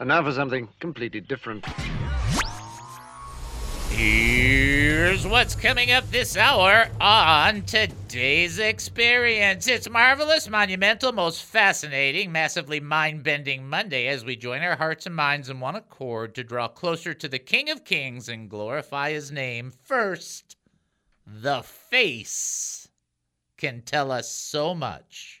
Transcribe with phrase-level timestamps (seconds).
[0.00, 1.66] And now for something completely different.
[3.90, 9.68] Here's what's coming up this hour on today's experience.
[9.68, 15.14] It's marvelous, monumental, most fascinating, massively mind bending Monday as we join our hearts and
[15.14, 19.30] minds in one accord to draw closer to the King of Kings and glorify his
[19.30, 19.70] name.
[19.70, 20.56] First,
[21.26, 22.88] the face
[23.58, 25.39] can tell us so much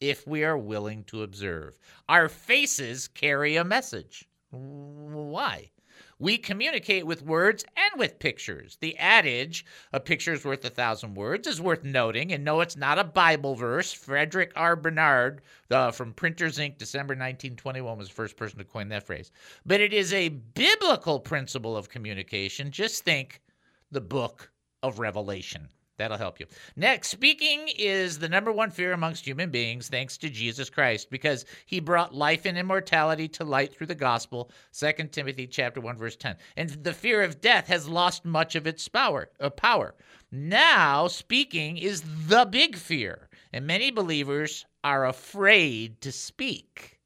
[0.00, 1.78] if we are willing to observe.
[2.08, 4.28] Our faces carry a message.
[4.50, 5.70] Why?
[6.18, 8.78] We communicate with words and with pictures.
[8.80, 12.32] The adage, a picture's worth a thousand words, is worth noting.
[12.32, 13.92] And no, it's not a Bible verse.
[13.92, 14.76] Frederick R.
[14.76, 19.30] Barnard uh, from Printer's Ink., December 1921, was the first person to coin that phrase.
[19.66, 22.70] But it is a biblical principle of communication.
[22.70, 23.42] Just think
[23.90, 24.50] the book
[24.82, 25.68] of Revelation.
[25.98, 26.46] That'll help you.
[26.76, 31.46] Next, speaking is the number one fear amongst human beings, thanks to Jesus Christ, because
[31.64, 34.50] he brought life and immortality to light through the gospel.
[34.78, 36.36] 2 Timothy chapter 1, verse 10.
[36.56, 39.30] And the fear of death has lost much of its power.
[39.40, 39.94] Uh, power.
[40.30, 47.00] Now, speaking is the big fear, and many believers are afraid to speak.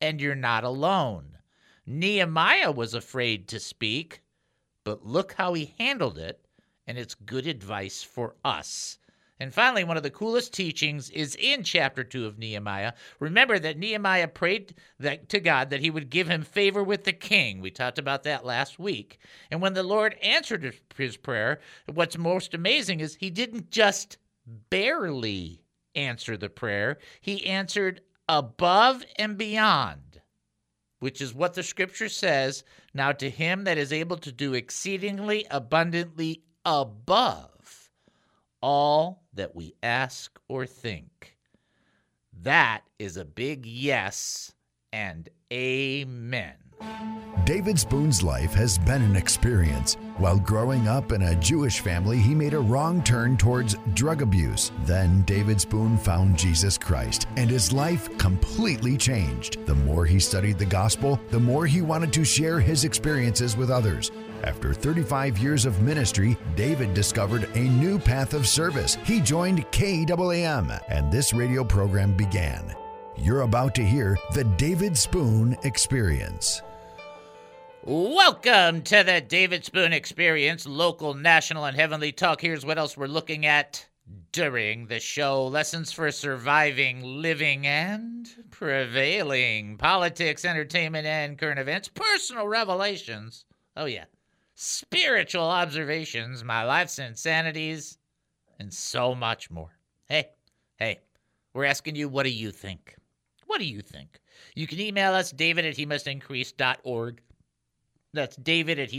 [0.00, 1.36] And you're not alone.
[1.84, 4.22] Nehemiah was afraid to speak,
[4.84, 6.40] but look how he handled it
[6.90, 8.98] and it's good advice for us.
[9.38, 12.94] And finally, one of the coolest teachings is in chapter 2 of Nehemiah.
[13.20, 17.12] Remember that Nehemiah prayed that, to God that he would give him favor with the
[17.12, 17.60] king.
[17.60, 19.20] We talked about that last week.
[19.52, 24.18] And when the Lord answered his prayer, what's most amazing is he didn't just
[24.68, 25.62] barely
[25.94, 30.20] answer the prayer, he answered above and beyond,
[30.98, 32.64] which is what the scripture says.
[32.92, 37.90] Now, to him that is able to do exceedingly abundantly above
[38.62, 41.36] all that we ask or think.
[42.42, 44.52] That is a big yes
[44.92, 46.54] and amen.
[47.44, 49.96] David Spoon's life has been an experience.
[50.18, 54.70] While growing up in a Jewish family, he made a wrong turn towards drug abuse.
[54.84, 59.64] Then David Spoon found Jesus Christ, and his life completely changed.
[59.66, 63.70] The more he studied the gospel, the more he wanted to share his experiences with
[63.70, 64.10] others.
[64.42, 68.96] After 35 years of ministry, David discovered a new path of service.
[69.04, 72.74] He joined KAAM, and this radio program began.
[73.18, 76.62] You're about to hear the David Spoon Experience.
[77.84, 82.40] Welcome to the David Spoon Experience, local, national, and heavenly talk.
[82.40, 83.86] Here's what else we're looking at
[84.32, 92.46] during the show lessons for surviving, living, and prevailing, politics, entertainment, and current events, personal
[92.46, 93.44] revelations.
[93.76, 94.04] Oh, yeah
[94.62, 97.96] spiritual observations, my life's insanities,
[98.58, 99.70] and so much more.
[100.06, 100.28] Hey,
[100.76, 100.98] hey,
[101.54, 102.94] we're asking you, what do you think?
[103.46, 104.20] What do you think?
[104.54, 105.86] You can email us, david at he.
[108.12, 108.98] That's david at he.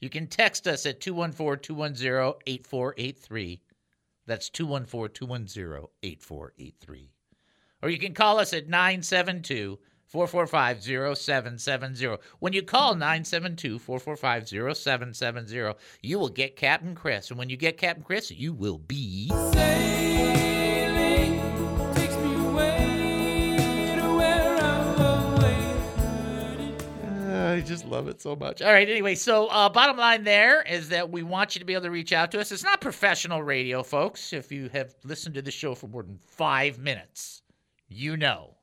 [0.00, 3.60] You can text us at 214 210 8483.
[4.26, 7.10] That's 214 210 8483.
[7.82, 9.78] Or you can call us at 972
[10.16, 10.82] 445
[11.18, 12.16] 0770.
[12.38, 17.28] When you call 972 445 0770, you will get Captain Chris.
[17.28, 19.30] And when you get Captain Chris, you will be.
[27.38, 28.62] I just love it so much.
[28.62, 31.74] All right, anyway, so uh, bottom line there is that we want you to be
[31.74, 32.50] able to reach out to us.
[32.52, 34.32] It's not professional radio, folks.
[34.32, 37.42] If you have listened to the show for more than five minutes,
[37.88, 38.55] you know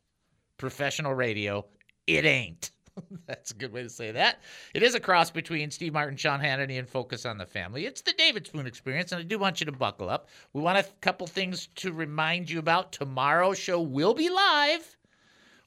[0.58, 1.66] professional radio.
[2.08, 2.72] It ain't.
[3.28, 4.40] That's a good way to say that.
[4.74, 7.86] It is a cross between Steve Martin, Sean Hannity, and Focus on the Family.
[7.86, 10.30] It's the David Spoon experience, and I do want you to buckle up.
[10.54, 12.92] We want a couple things to remind you about.
[12.92, 14.98] Tomorrow's show will be live.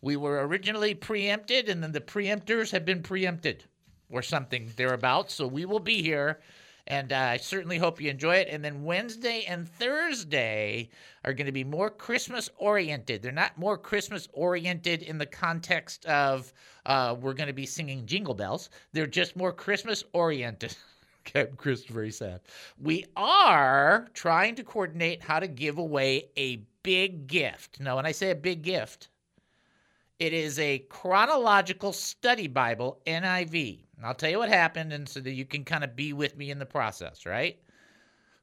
[0.02, 3.64] We were originally preempted, and then the preemptors have been preempted
[4.10, 5.34] or something thereabouts.
[5.34, 6.40] So we will be here
[6.86, 8.48] and uh, I certainly hope you enjoy it.
[8.48, 10.88] And then Wednesday and Thursday
[11.24, 13.22] are going to be more Christmas oriented.
[13.22, 16.52] They're not more Christmas oriented in the context of
[16.84, 18.70] uh, we're going to be singing jingle bells.
[18.92, 20.76] They're just more Christmas oriented.
[21.24, 22.40] Captain Chris very sad.
[22.80, 27.80] We are trying to coordinate how to give away a big gift.
[27.80, 29.08] Now, when I say a big gift,
[30.18, 33.84] it is a chronological study Bible, NIV.
[33.96, 36.36] And I'll tell you what happened, and so that you can kind of be with
[36.36, 37.58] me in the process, right?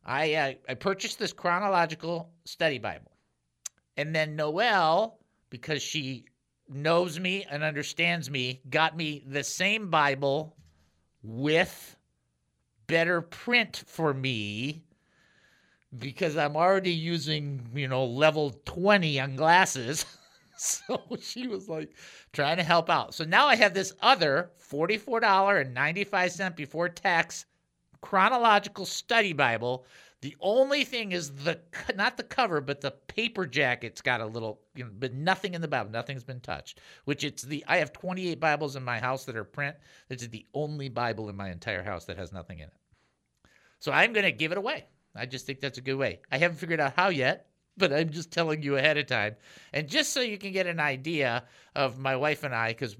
[0.05, 3.11] I uh, I purchased this chronological study Bible,
[3.97, 6.25] and then Noelle, because she
[6.69, 10.55] knows me and understands me, got me the same Bible
[11.21, 11.95] with
[12.87, 14.83] better print for me
[15.97, 20.05] because I'm already using, you know, level 20 on glasses.
[20.87, 21.93] So she was like
[22.31, 23.13] trying to help out.
[23.13, 27.45] So now I have this other $44.95 before tax
[28.01, 29.85] chronological study Bible.
[30.21, 31.59] The only thing is the
[31.95, 35.59] not the cover, but the paper jacket's got a little, you know, but nothing in
[35.59, 35.91] the Bible.
[35.91, 36.79] Nothing's been touched.
[37.03, 39.75] Which it's the I have 28 Bibles in my house that are print.
[40.07, 42.77] This is the only Bible in my entire house that has nothing in it.
[43.79, 44.85] So I'm going to give it away.
[45.13, 46.21] I just think that's a good way.
[46.31, 47.47] I haven't figured out how yet,
[47.77, 49.35] but I'm just telling you ahead of time.
[49.73, 51.43] And just so you can get an idea
[51.75, 52.95] of my wife and I, because,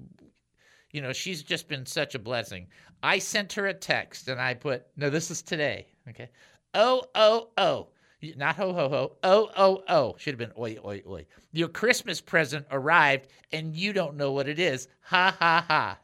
[0.90, 2.66] you know, she's just been such a blessing.
[3.02, 5.86] I sent her a text and I put, no, this is today.
[6.08, 6.30] Okay.
[6.74, 7.88] Oh, oh, oh.
[8.36, 9.16] Not ho, ho, ho.
[9.22, 10.14] Oh, oh, oh.
[10.18, 11.26] Should have been oi, oi, oi.
[11.52, 14.88] Your Christmas present arrived and you don't know what it is.
[15.02, 15.98] Ha, ha, ha.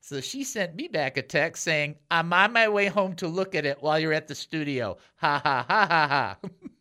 [0.00, 3.54] So she sent me back a text saying, I'm on my way home to look
[3.54, 4.96] at it while you're at the studio.
[5.16, 6.38] Ha, ha, ha, ha, ha.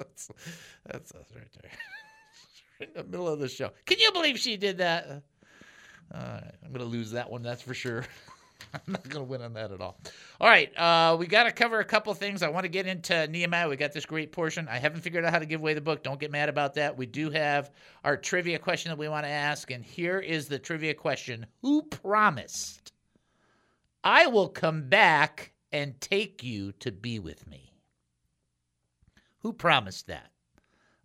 [0.00, 0.30] that's,
[0.86, 1.70] that's us right there.
[2.80, 3.70] in the middle of the show.
[3.86, 5.22] Can you believe she did that?
[6.12, 8.04] Right, I'm going to lose that one, that's for sure.
[8.74, 9.98] I'm not going to win on that at all.
[10.40, 12.42] All right, uh, we got to cover a couple things.
[12.42, 13.68] I want to get into Nehemiah.
[13.68, 14.68] We got this great portion.
[14.68, 16.02] I haven't figured out how to give away the book.
[16.02, 16.96] Don't get mad about that.
[16.96, 17.70] We do have
[18.04, 21.82] our trivia question that we want to ask, and here is the trivia question Who
[21.82, 22.92] promised,
[24.04, 27.69] I will come back and take you to be with me?
[29.40, 30.30] Who promised that?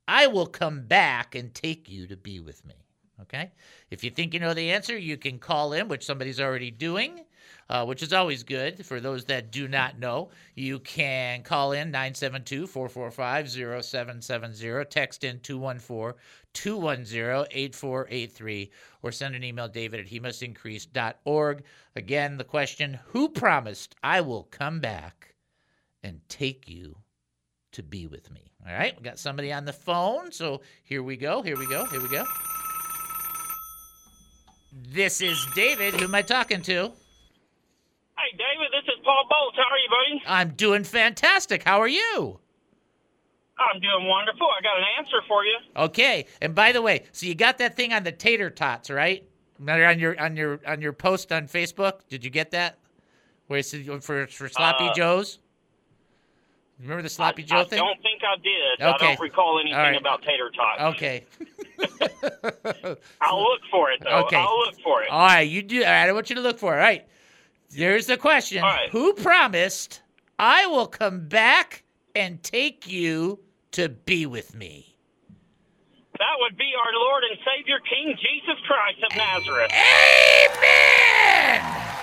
[0.07, 2.75] I will come back and take you to be with me.
[3.21, 3.51] Okay?
[3.89, 7.21] If you think you know the answer, you can call in, which somebody's already doing,
[7.69, 8.85] uh, which is always good.
[8.85, 13.49] For those that do not know, you can call in 972 445
[13.85, 16.19] 0770, text in 214
[16.53, 18.71] 210 8483,
[19.01, 21.63] or send an email, david at he must increase.org.
[21.95, 25.35] Again, the question Who promised I will come back
[26.03, 26.97] and take you
[27.75, 28.41] to be with me?
[28.67, 31.85] All right, we got somebody on the phone, so here we go, here we go,
[31.85, 32.25] here we go.
[34.89, 35.93] This is David.
[35.93, 36.73] Who am I talking to?
[38.17, 39.57] Hey, David, this is Paul Bolts.
[39.57, 40.23] How are you, buddy?
[40.27, 41.63] I'm doing fantastic.
[41.63, 42.39] How are you?
[43.57, 44.47] I'm doing wonderful.
[44.47, 45.57] I got an answer for you.
[45.77, 46.25] Okay.
[46.41, 49.23] And by the way, so you got that thing on the tater tots, right?
[49.65, 52.01] On your on your on your post on Facebook.
[52.09, 52.77] Did you get that?
[53.47, 55.39] Where it said for for sloppy Uh, joes?
[56.79, 57.79] Remember the sloppy joe I thing?
[57.79, 58.81] I don't think I did.
[58.81, 59.05] Okay.
[59.05, 59.99] I don't recall anything right.
[59.99, 60.95] about tater tots.
[60.95, 61.23] Okay.
[63.21, 64.25] I'll look for it, though.
[64.25, 64.35] Okay.
[64.35, 65.09] I'll look for it.
[65.09, 65.83] All right, you do.
[65.83, 66.77] All right, I want you to look for it.
[66.77, 67.07] All right.
[67.71, 68.61] There's the question.
[68.61, 68.89] All right.
[68.91, 70.01] Who promised
[70.37, 71.83] I will come back
[72.13, 73.39] and take you
[73.71, 74.95] to be with me?
[76.17, 79.71] That would be our Lord and Savior, King Jesus Christ of Nazareth.
[81.51, 81.94] Amen.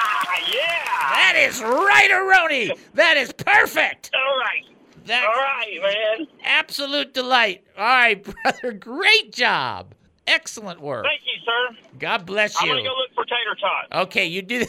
[0.00, 1.10] Ah, yeah.
[1.10, 2.78] That is right, Aroni.
[2.94, 4.10] That is perfect.
[4.14, 4.64] All right.
[5.04, 5.78] That's All right,
[6.18, 6.26] man.
[6.44, 7.64] absolute delight.
[7.76, 8.72] All right, brother.
[8.72, 9.94] Great job.
[10.26, 11.06] Excellent work.
[11.06, 11.98] Thank you, sir.
[11.98, 12.70] God bless you.
[12.70, 14.06] I'm to go look for tater tots.
[14.08, 14.66] Okay, you do.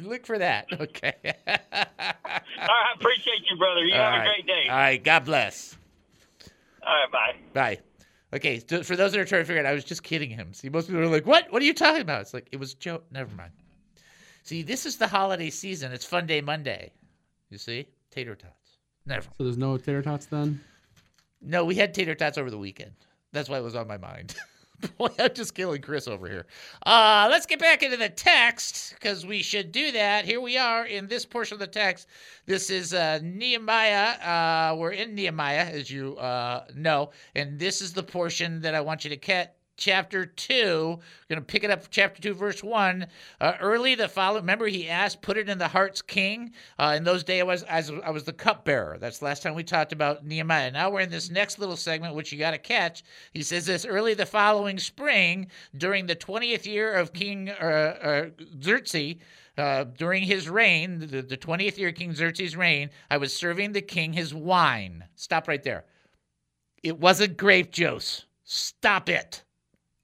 [0.00, 0.66] Look for that.
[0.72, 1.14] Okay.
[1.24, 1.64] All right,
[2.58, 3.84] I appreciate you, brother.
[3.84, 4.22] You All have right.
[4.22, 4.68] a great day.
[4.68, 5.02] All right.
[5.02, 5.76] God bless.
[6.86, 7.34] All right, bye.
[7.52, 7.78] Bye.
[8.32, 10.30] Okay, so for those that are trying to figure it out, I was just kidding
[10.30, 10.52] him.
[10.54, 11.50] See, most people are like, "What?
[11.50, 13.04] What are you talking about?" It's like it was joke.
[13.10, 13.50] Never mind.
[14.50, 15.92] See, this is the holiday season.
[15.92, 16.90] It's Fun Day Monday.
[17.50, 18.78] You see, tater tots.
[19.06, 19.28] Never.
[19.38, 20.60] So there's no tater tots then?
[21.40, 22.90] No, we had tater tots over the weekend.
[23.30, 24.34] That's why it was on my mind.
[24.98, 26.46] Boy, I'm just killing Chris over here.
[26.84, 30.24] Uh, let's get back into the text because we should do that.
[30.24, 32.08] Here we are in this portion of the text.
[32.46, 34.18] This is uh, Nehemiah.
[34.18, 38.80] Uh, we're in Nehemiah, as you uh, know, and this is the portion that I
[38.80, 39.50] want you to catch.
[39.80, 43.06] Chapter 2, we're going to pick it up, chapter 2, verse 1.
[43.40, 46.52] Uh, early the follow, remember he asked, put it in the heart's king.
[46.78, 47.64] Uh, in those days, I was,
[48.04, 48.98] I was the cupbearer.
[49.00, 50.70] That's the last time we talked about Nehemiah.
[50.70, 53.04] Now we're in this next little segment, which you got to catch.
[53.32, 55.46] He says this early the following spring,
[55.78, 57.54] during the 20th year of King uh,
[58.02, 58.24] uh,
[58.62, 59.16] Xerxes,
[59.56, 63.72] uh, during his reign, the, the 20th year of King Xerxes' reign, I was serving
[63.72, 65.04] the king his wine.
[65.14, 65.86] Stop right there.
[66.82, 68.26] It wasn't grape juice.
[68.44, 69.42] Stop it.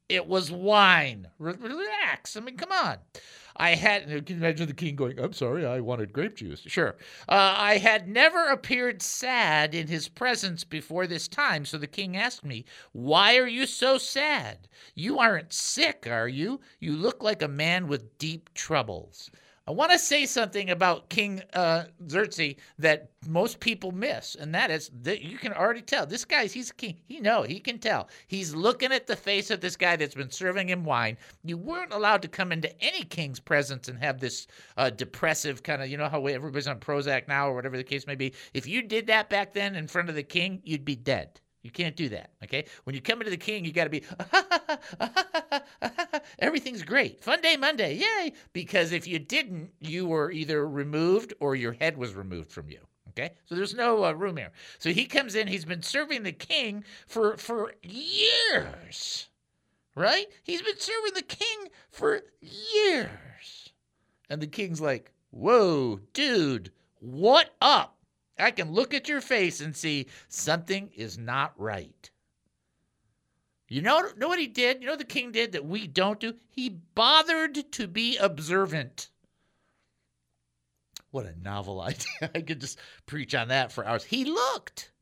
[0.08, 1.28] It was wine.
[1.38, 2.36] Relax.
[2.36, 2.98] I mean, come on.
[3.56, 6.60] I had, can you imagine the king going, I'm sorry, I wanted grape juice.
[6.60, 6.96] Sure.
[7.28, 11.64] Uh, I had never appeared sad in his presence before this time.
[11.64, 14.68] So the king asked me, Why are you so sad?
[14.94, 16.60] You aren't sick, are you?
[16.78, 19.30] You look like a man with deep troubles.
[19.68, 24.70] I want to say something about King uh, Xerxes that most people miss, and that
[24.70, 27.00] is that you can already tell this guy's he's a king.
[27.08, 28.08] He know he can tell.
[28.28, 31.16] He's looking at the face of this guy that's been serving him wine.
[31.42, 34.46] You weren't allowed to come into any king's presence and have this
[34.76, 38.06] uh, depressive kind of you know how everybody's on Prozac now or whatever the case
[38.06, 38.34] may be.
[38.54, 41.40] If you did that back then in front of the king, you'd be dead.
[41.66, 42.30] You can't do that.
[42.44, 42.64] Okay.
[42.84, 44.04] When you come into the king, you got to be,
[46.38, 47.24] everything's great.
[47.24, 47.96] Fun day Monday.
[47.96, 48.34] Yay.
[48.52, 52.78] Because if you didn't, you were either removed or your head was removed from you.
[53.08, 53.32] Okay.
[53.46, 54.52] So there's no uh, room here.
[54.78, 55.48] So he comes in.
[55.48, 59.26] He's been serving the king for, for years.
[59.96, 60.26] Right?
[60.44, 63.72] He's been serving the king for years.
[64.30, 66.70] And the king's like, whoa, dude,
[67.00, 67.95] what up?
[68.38, 72.10] I can look at your face and see something is not right.
[73.68, 74.80] You know, know what he did?
[74.80, 76.34] You know what the king did that we don't do?
[76.50, 79.08] He bothered to be observant.
[81.10, 82.30] What a novel idea.
[82.34, 84.04] I could just preach on that for hours.
[84.04, 84.92] He looked.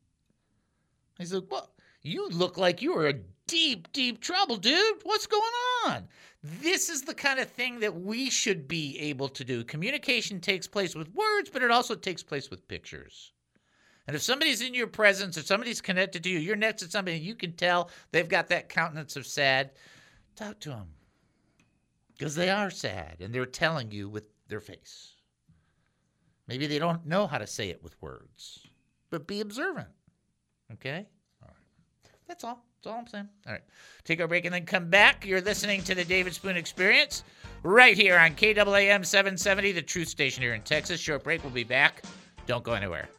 [1.19, 1.69] He said, Well,
[2.05, 4.97] you look like you are in deep, deep trouble, dude.
[5.03, 5.43] What's going
[5.87, 6.07] on?
[6.43, 9.63] This is the kind of thing that we should be able to do.
[9.63, 13.33] Communication takes place with words, but it also takes place with pictures.
[14.07, 17.17] And if somebody's in your presence, if somebody's connected to you, you're next to somebody,
[17.17, 19.71] you can tell they've got that countenance of sad,
[20.35, 20.89] talk to them.
[22.15, 25.13] Because they are sad and they're telling you with their face.
[26.47, 28.67] Maybe they don't know how to say it with words,
[29.09, 29.89] but be observant.
[30.73, 31.07] Okay?
[32.25, 32.27] All right.
[32.27, 32.63] That's all.
[32.77, 33.29] That's all I'm saying.
[33.45, 33.61] All right.
[34.03, 35.25] Take our break and then come back.
[35.25, 37.23] You're listening to the David Spoon Experience
[37.63, 40.99] right here on KAAM 770, the truth station here in Texas.
[40.99, 41.43] Short break.
[41.43, 42.03] We'll be back.
[42.47, 43.09] Don't go anywhere.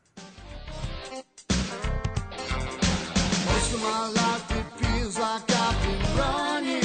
[1.50, 1.64] Most
[3.74, 6.82] of my life it feels like I've been running,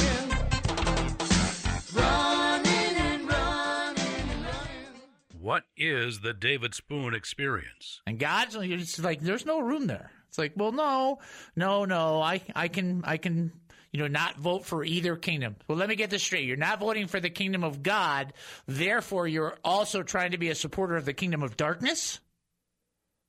[1.93, 5.01] running and running and running.
[5.39, 8.01] What is the David Spoon experience?
[8.05, 10.11] And God's it's like there's no room there.
[10.31, 11.19] It's like, well, no,
[11.57, 12.21] no, no.
[12.21, 13.51] I I can I can
[13.91, 15.57] you know not vote for either kingdom.
[15.67, 16.45] Well, let me get this straight.
[16.45, 18.31] You're not voting for the kingdom of God,
[18.65, 22.21] therefore you're also trying to be a supporter of the kingdom of darkness?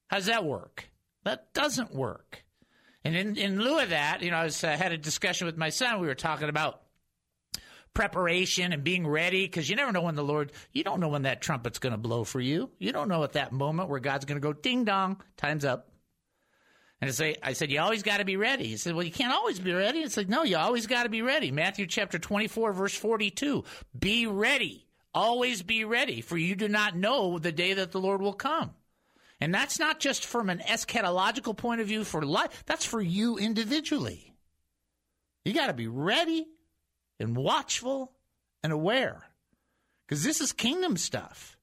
[0.06, 0.88] How does that work?
[1.24, 2.44] That doesn't work.
[3.04, 5.56] And in, in lieu of that, you know, I was, uh, had a discussion with
[5.56, 6.00] my son.
[6.00, 6.82] We were talking about
[7.94, 11.22] preparation and being ready because you never know when the Lord, you don't know when
[11.22, 12.70] that trumpet's going to blow for you.
[12.78, 15.91] You don't know at that moment where God's going to go ding dong, time's up.
[17.02, 18.68] And I say, I said, you always got to be ready.
[18.68, 19.98] He said, well, you can't always be ready.
[19.98, 21.50] It's like, no, you always got to be ready.
[21.50, 23.64] Matthew chapter 24, verse 42.
[23.98, 24.86] Be ready.
[25.12, 28.70] Always be ready, for you do not know the day that the Lord will come.
[29.40, 33.36] And that's not just from an eschatological point of view for life, that's for you
[33.36, 34.32] individually.
[35.44, 36.46] You got to be ready
[37.18, 38.12] and watchful
[38.62, 39.24] and aware
[40.06, 41.58] because this is kingdom stuff.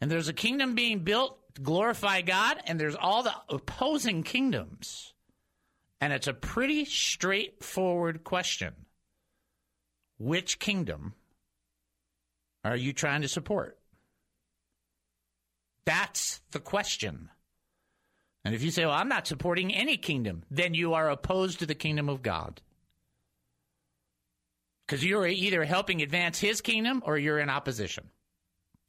[0.00, 5.12] And there's a kingdom being built glorify God, and there's all the opposing kingdoms.
[6.00, 8.74] And it's a pretty straightforward question
[10.18, 11.14] Which kingdom
[12.64, 13.78] are you trying to support?
[15.84, 17.28] That's the question.
[18.44, 21.66] And if you say, well, I'm not supporting any kingdom, then you are opposed to
[21.66, 22.60] the kingdom of God.
[24.86, 28.10] Because you're either helping advance his kingdom or you're in opposition.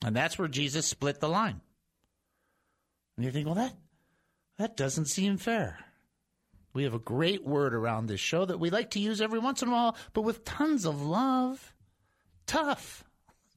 [0.04, 1.62] And that's where Jesus split the line.
[3.16, 3.74] And you think, well, that,
[4.58, 5.80] that doesn't seem fair.
[6.74, 9.62] We have a great word around this show that we like to use every once
[9.62, 11.74] in a while, but with tons of love.
[12.48, 13.04] Tough.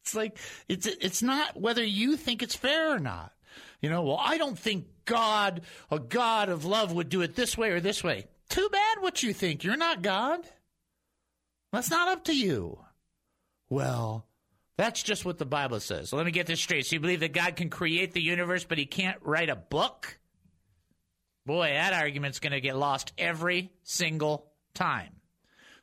[0.02, 3.32] It's like it's it's not whether you think it's fair or not.
[3.80, 7.58] You know, well, I don't think God, a God of love, would do it this
[7.58, 8.26] way or this way.
[8.48, 9.64] Too bad what you think.
[9.64, 10.40] You're not God.
[11.72, 12.78] That's not up to you.
[13.68, 14.25] Well,
[14.76, 16.10] that's just what the Bible says.
[16.10, 16.86] So let me get this straight.
[16.86, 20.18] So you believe that God can create the universe, but he can't write a book?
[21.46, 25.15] Boy, that argument's going to get lost every single time.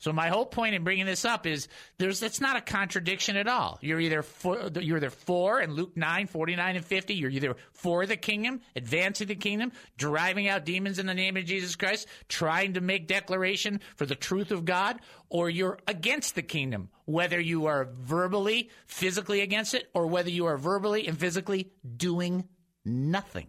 [0.03, 3.47] So my whole point in bringing this up is there's it's not a contradiction at
[3.47, 3.79] all.
[3.79, 8.05] You're either for you're either for in Luke 9, 49 and 50, you're either for
[8.05, 12.73] the kingdom, advancing the kingdom, driving out demons in the name of Jesus Christ, trying
[12.73, 17.67] to make declaration for the truth of God, or you're against the kingdom, whether you
[17.67, 22.43] are verbally, physically against it, or whether you are verbally and physically doing
[22.83, 23.47] nothing.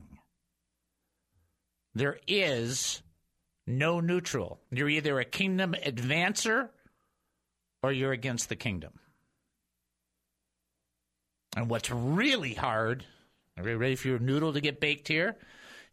[1.97, 3.03] There is
[3.67, 4.61] no neutral.
[4.71, 6.69] You're either a kingdom advancer
[7.83, 8.93] or you're against the kingdom.
[11.57, 13.05] And what's really hard,
[13.57, 15.37] are you ready for your noodle to get baked here?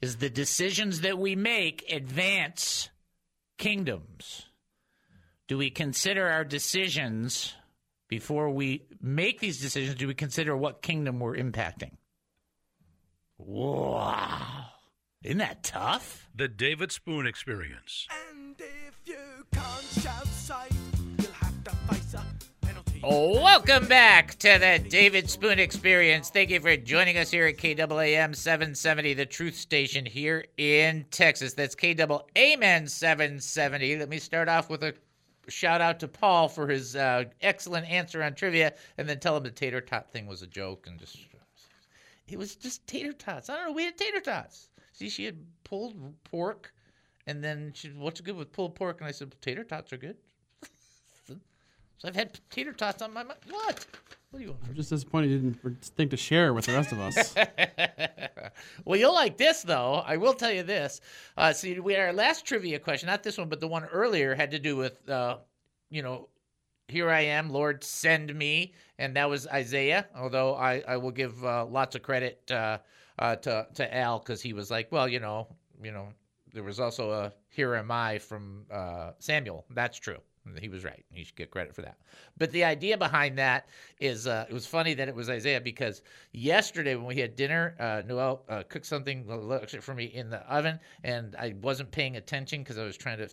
[0.01, 2.89] Is the decisions that we make advance
[3.61, 4.47] kingdoms.
[5.47, 7.53] Do we consider our decisions
[8.09, 9.95] before we make these decisions?
[9.95, 11.91] Do we consider what kingdom we're impacting?
[13.37, 14.65] Wow.
[15.23, 16.27] Isn't that tough?
[16.33, 18.07] The David Spoon Experience.
[18.31, 20.71] And if you can't shout sight,
[21.19, 22.25] you'll have to face a
[22.65, 26.31] penalty Welcome back to the David Spoon Experience.
[26.31, 31.53] Thank you for joining us here at KAAM 770, the truth station here in Texas.
[31.53, 33.97] That's KAAM 770.
[33.97, 34.95] Let me start off with a
[35.49, 39.43] shout out to Paul for his uh, excellent answer on trivia, and then tell him
[39.43, 41.15] the tater tot thing was a joke and just
[42.27, 43.49] it was just tater tots.
[43.49, 43.71] I don't know.
[43.73, 44.69] We had tater tots.
[45.01, 46.71] See, she had pulled pork,
[47.25, 48.99] and then she, what's good with pulled pork?
[48.99, 50.15] And I said, tater tots are good.
[51.27, 51.35] so
[52.05, 53.39] I've had tater tots on my mind.
[53.49, 53.87] What?
[54.29, 54.61] What do you want?
[54.67, 57.35] I'm just disappointed you didn't think to share with the rest of us.
[58.85, 60.03] well, you'll like this though.
[60.05, 61.01] I will tell you this.
[61.35, 64.35] Uh, see, we had our last trivia question, not this one, but the one earlier
[64.35, 65.37] had to do with, uh,
[65.89, 66.29] you know,
[66.87, 70.05] here I am, Lord, send me, and that was Isaiah.
[70.15, 72.51] Although I, I will give uh, lots of credit
[73.19, 75.47] uh, to to Al because he was like, well, you know,
[75.83, 76.07] you know,
[76.53, 79.65] there was also a here am I from uh, Samuel.
[79.69, 80.17] That's true.
[80.59, 81.05] He was right.
[81.13, 81.97] You should get credit for that.
[82.37, 83.67] But the idea behind that
[83.99, 86.01] is uh, it was funny that it was Isaiah because
[86.31, 89.23] yesterday when we had dinner, uh, Noelle uh, cooked something
[89.81, 93.29] for me in the oven, and I wasn't paying attention because I was trying to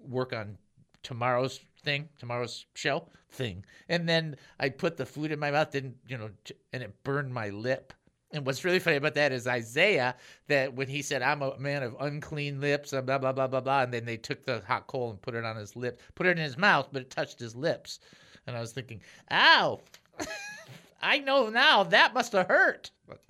[0.00, 0.58] work on
[1.02, 3.64] tomorrow's thing, tomorrow's show thing.
[3.88, 6.30] And then I put the food in my mouth, didn't, you know,
[6.72, 7.92] and it burned my lip.
[8.32, 10.14] And what's really funny about that is Isaiah,
[10.48, 13.60] that when he said, I'm a man of unclean lips, and blah, blah, blah, blah,
[13.60, 13.82] blah.
[13.82, 16.36] And then they took the hot coal and put it on his lip, put it
[16.36, 18.00] in his mouth, but it touched his lips.
[18.46, 19.80] And I was thinking, ow,
[21.02, 22.90] I know now that must have hurt.
[23.08, 23.20] But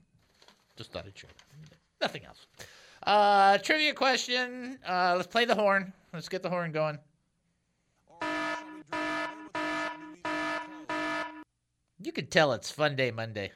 [0.76, 1.22] just thought I'd.
[2.00, 2.46] Nothing else.
[3.04, 4.78] Uh, trivia question.
[4.86, 5.92] Uh, let's play the horn.
[6.12, 6.98] Let's get the horn going.
[12.00, 13.52] You can tell it's Fun Day Monday.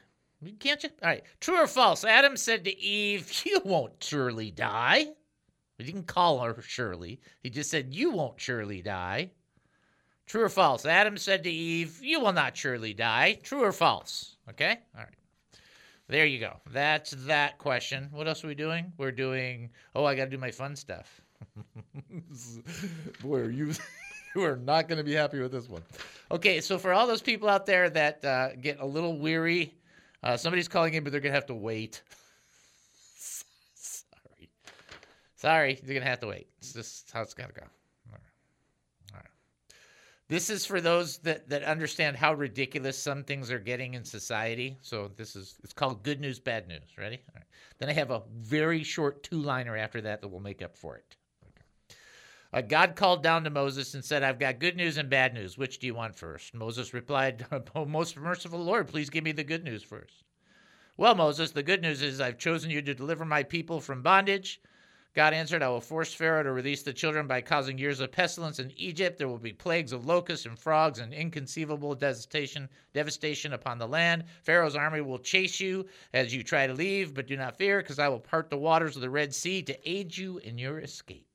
[0.59, 0.89] Can't you?
[1.01, 1.23] All right.
[1.39, 2.03] True or false?
[2.03, 5.07] Adam said to Eve, You won't surely die.
[5.77, 7.19] He didn't call her Shirley.
[7.41, 9.31] He just said, You won't surely die.
[10.25, 10.85] True or false?
[10.85, 13.39] Adam said to Eve, You will not surely die.
[13.43, 14.37] True or false?
[14.49, 14.77] Okay?
[14.95, 15.13] All right.
[16.07, 16.57] There you go.
[16.71, 18.09] That's that question.
[18.11, 18.91] What else are we doing?
[18.97, 21.21] We're doing, oh, I got to do my fun stuff.
[23.21, 23.73] Boy, are you.
[24.35, 25.81] you are not going to be happy with this one.
[26.31, 29.73] Okay, so for all those people out there that uh, get a little weary,
[30.23, 32.01] uh, somebody's calling in, but they're going to have to wait.
[33.75, 34.49] Sorry.
[35.35, 36.47] Sorry, you're going to have to wait.
[36.59, 37.65] It's just how it's got to go.
[38.09, 39.13] All right.
[39.13, 39.29] All right.
[40.29, 44.77] This is for those that, that understand how ridiculous some things are getting in society.
[44.81, 46.97] So this is it's called good news, bad news.
[46.97, 47.19] Ready?
[47.35, 47.43] Right.
[47.79, 51.17] Then I have a very short two-liner after that that will make up for it.
[52.53, 55.57] Uh, God called down to Moses and said, I've got good news and bad news.
[55.57, 56.53] Which do you want first?
[56.53, 60.23] Moses replied, oh, Most merciful Lord, please give me the good news first.
[60.95, 64.61] Well, Moses, the good news is I've chosen you to deliver my people from bondage.
[65.15, 68.59] God answered, I will force Pharaoh to release the children by causing years of pestilence
[68.59, 69.17] in Egypt.
[69.17, 74.25] There will be plagues of locusts and frogs and inconceivable devastation, devastation upon the land.
[74.43, 77.97] Pharaoh's army will chase you as you try to leave, but do not fear, because
[77.97, 81.32] I will part the waters of the Red Sea to aid you in your escape.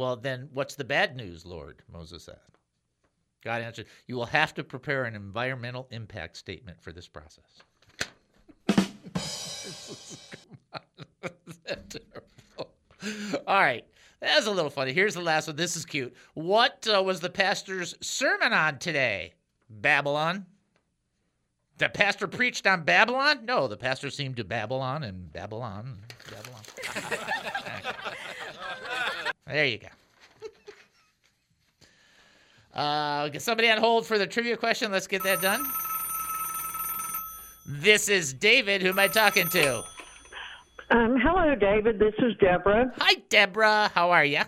[0.00, 1.82] Well, then what's the bad news, Lord?
[1.92, 2.56] Moses asked.
[3.44, 7.44] God answered, You will have to prepare an environmental impact statement for this process.
[13.46, 13.84] All right.
[14.20, 14.94] That's a little funny.
[14.94, 15.56] Here's the last one.
[15.56, 16.16] This is cute.
[16.32, 19.34] What uh, was the pastor's sermon on today?
[19.68, 20.46] Babylon.
[21.76, 23.44] The pastor preached on Babylon?
[23.44, 25.98] No, the pastor seemed to Babylon and Babylon.
[26.30, 26.62] Babylon.
[29.52, 29.88] there you go.
[32.74, 34.92] Uh, get somebody on hold for the trivia question.
[34.92, 35.66] Let's get that done.
[37.66, 38.82] This is David.
[38.82, 39.82] Who am I talking to?
[40.90, 41.98] Um, hello, David.
[41.98, 42.92] This is Deborah.
[42.98, 43.90] Hi, Deborah.
[43.94, 44.40] How are you?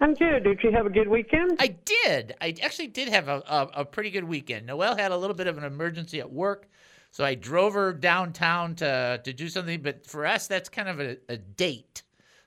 [0.00, 0.44] I'm good.
[0.44, 1.56] Did you have a good weekend?
[1.60, 2.34] I did.
[2.40, 4.66] I actually did have a, a, a pretty good weekend.
[4.66, 6.68] Noelle had a little bit of an emergency at work,
[7.12, 9.80] so I drove her downtown to to do something.
[9.80, 12.02] But for us, that's kind of a, a date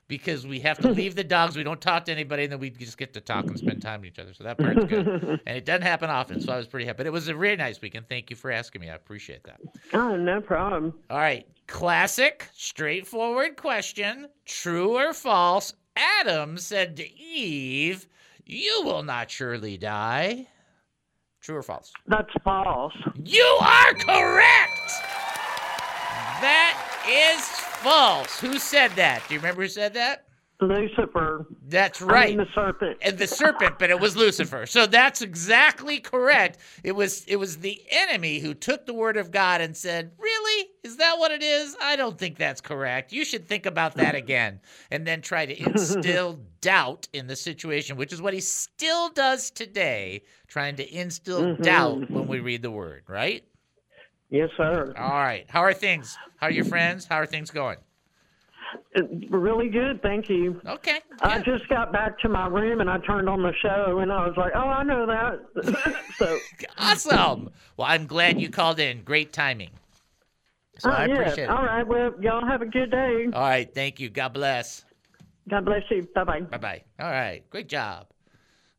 [0.08, 1.56] because we have to leave the dogs.
[1.56, 4.00] We don't talk to anybody, and then we just get to talk and spend time
[4.00, 4.34] with each other.
[4.34, 5.06] So that part's good.
[5.46, 6.98] and it doesn't happen often, so I was pretty happy.
[6.98, 8.08] But it was a really nice weekend.
[8.08, 8.90] Thank you for asking me.
[8.90, 9.60] I appreciate that.
[9.92, 10.94] Oh, no problem.
[11.10, 11.46] All right.
[11.66, 15.72] Classic, straightforward question true or false?
[15.96, 18.06] Adam said to Eve,
[18.44, 20.46] You will not surely die.
[21.40, 21.92] True or false?
[22.06, 22.94] That's false.
[23.22, 24.90] You are correct!
[26.40, 26.76] That
[27.08, 28.40] is false.
[28.40, 29.22] Who said that?
[29.28, 30.26] Do you remember who said that?
[30.60, 31.46] Lucifer.
[31.68, 32.28] That's I right.
[32.30, 32.98] mean the serpent.
[33.02, 34.64] and the serpent, but it was Lucifer.
[34.64, 36.58] So that's exactly correct.
[36.82, 40.68] It was it was the enemy who took the word of God and said, "Really?
[40.82, 41.76] Is that what it is?
[41.82, 43.12] I don't think that's correct.
[43.12, 44.60] You should think about that again
[44.90, 49.50] and then try to instill doubt in the situation, which is what he still does
[49.50, 51.62] today, trying to instill mm-hmm.
[51.62, 53.44] doubt when we read the word, right?
[54.30, 54.92] Yes, sir.
[54.98, 55.46] All right.
[55.48, 56.16] How are things?
[56.36, 57.06] How are your friends?
[57.06, 57.78] How are things going?
[58.96, 60.60] Uh, Really good, thank you.
[60.66, 61.00] Okay.
[61.20, 64.26] I just got back to my room and I turned on the show and I
[64.26, 66.04] was like, oh, I know that.
[66.18, 66.38] so,
[66.78, 67.50] Awesome.
[67.76, 69.02] Well, I'm glad you called in.
[69.02, 69.70] Great timing.
[70.78, 71.14] So oh, I yeah.
[71.14, 71.50] appreciate it.
[71.50, 71.86] All right.
[71.86, 73.26] Well, y'all have a good day.
[73.32, 73.72] All right.
[73.72, 74.10] Thank you.
[74.10, 74.84] God bless.
[75.48, 76.06] God bless you.
[76.14, 76.40] Bye bye.
[76.40, 76.82] Bye bye.
[77.00, 77.48] All right.
[77.50, 78.08] Great job.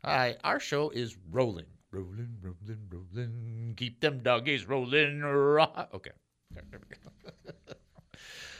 [0.04, 0.38] All right.
[0.44, 1.66] Our show is rolling.
[1.92, 3.74] Rolling, rolling, rolling.
[3.78, 5.22] Keep them doggies rolling.
[5.22, 6.12] Ro- okay.
[6.52, 7.74] There, there we go.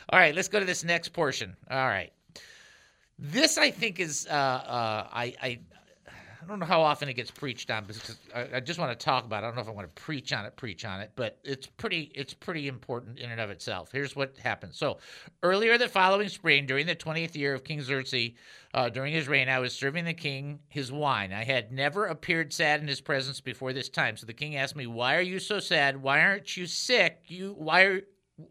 [0.10, 0.34] All right.
[0.34, 1.56] Let's go to this next portion.
[1.70, 2.12] All right.
[3.20, 5.60] This, I think, is, uh, uh, I, I,
[6.48, 9.06] I don't know how often it gets preached on because I, I just want to
[9.06, 9.44] talk about.
[9.44, 9.48] it.
[9.48, 11.68] I don't know if I want to preach on it, preach on it, but it's
[11.68, 13.90] pretty, it's pretty important in and of itself.
[13.92, 14.74] Here's what happened.
[14.74, 15.00] So,
[15.44, 18.32] earlier the following spring, during the 20th year of King Xerxes,
[18.74, 21.34] uh, during his reign, I was serving the king his wine.
[21.34, 24.16] I had never appeared sad in his presence before this time.
[24.16, 26.02] So the king asked me, "Why are you so sad?
[26.02, 27.24] Why aren't you sick?
[27.28, 28.02] You why are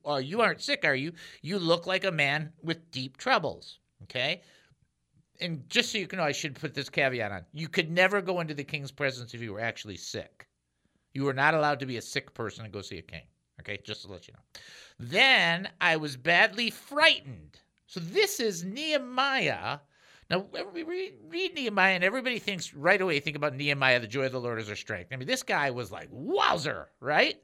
[0.06, 0.84] uh, you aren't sick?
[0.84, 1.12] Are you?
[1.40, 4.42] You look like a man with deep troubles." Okay
[5.40, 7.44] and just so you can know, I should put this caveat on.
[7.52, 10.46] You could never go into the king's presence if you were actually sick.
[11.12, 13.22] You were not allowed to be a sick person and go see a king.
[13.60, 14.60] Okay, just to let you know.
[14.98, 17.58] Then I was badly frightened.
[17.86, 19.78] So this is Nehemiah.
[20.28, 23.20] Now we read, Nehemiah, and everybody thinks right away.
[23.20, 25.12] Think about Nehemiah, the joy of the Lord is our strength.
[25.12, 27.40] I mean, this guy was like wowzer, right?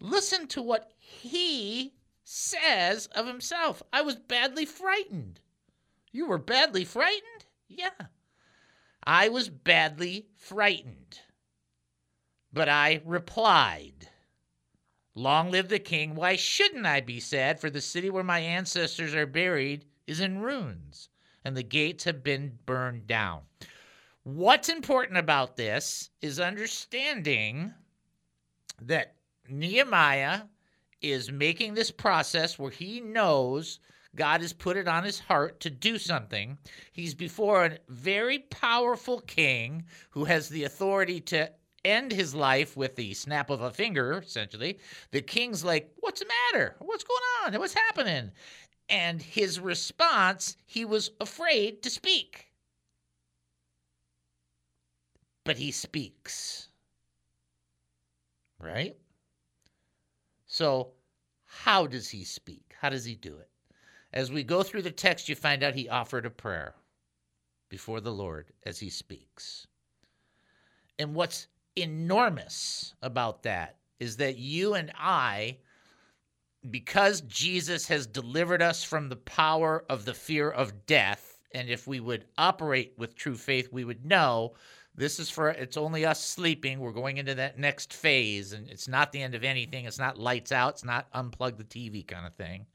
[0.00, 3.82] Listen to what he says of himself.
[3.92, 5.40] I was badly frightened.
[6.12, 7.46] You were badly frightened?
[7.68, 7.90] Yeah.
[9.04, 11.20] I was badly frightened.
[12.52, 14.08] But I replied,
[15.14, 16.14] Long live the king.
[16.14, 17.60] Why shouldn't I be sad?
[17.60, 21.08] For the city where my ancestors are buried is in ruins,
[21.44, 23.42] and the gates have been burned down.
[24.22, 27.74] What's important about this is understanding
[28.80, 29.16] that
[29.48, 30.42] Nehemiah
[31.00, 33.80] is making this process where he knows
[34.14, 36.58] God has put it on his heart to do something.
[36.92, 41.50] He's before a very powerful king who has the authority to
[41.84, 44.78] end his life with the snap of a finger, essentially.
[45.10, 46.76] The king's like, What's the matter?
[46.80, 47.58] What's going on?
[47.58, 48.32] What's happening?
[48.88, 52.48] And his response, he was afraid to speak.
[55.44, 56.68] But he speaks.
[58.60, 58.96] Right?
[60.46, 60.92] So,
[61.44, 62.74] how does he speak?
[62.78, 63.48] How does he do it?
[64.12, 66.74] As we go through the text, you find out he offered a prayer
[67.70, 69.66] before the Lord as he speaks.
[70.98, 71.46] And what's
[71.76, 75.56] enormous about that is that you and I,
[76.70, 81.86] because Jesus has delivered us from the power of the fear of death, and if
[81.86, 84.54] we would operate with true faith, we would know
[84.94, 86.80] this is for it's only us sleeping.
[86.80, 89.86] We're going into that next phase, and it's not the end of anything.
[89.86, 92.66] It's not lights out, it's not unplug the TV kind of thing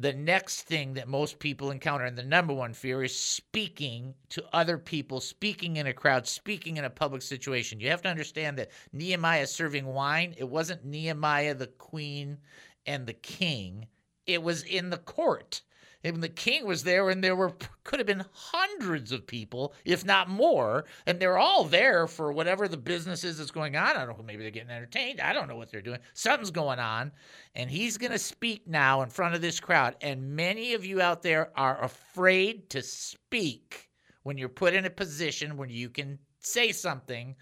[0.00, 4.44] the next thing that most people encounter, and the number one fear, is speaking to
[4.52, 7.80] other people, speaking in a crowd, speaking in a public situation.
[7.80, 12.38] You have to understand that Nehemiah serving wine, it wasn't Nehemiah, the queen,
[12.86, 13.88] and the king,
[14.26, 15.62] it was in the court.
[16.04, 20.04] And the king was there, and there were could have been hundreds of people, if
[20.04, 23.96] not more, and they're all there for whatever the business is that's going on.
[23.96, 25.20] I don't know, maybe they're getting entertained.
[25.20, 25.98] I don't know what they're doing.
[26.14, 27.10] Something's going on,
[27.56, 29.96] and he's going to speak now in front of this crowd.
[30.00, 33.90] And many of you out there are afraid to speak
[34.22, 37.34] when you're put in a position where you can say something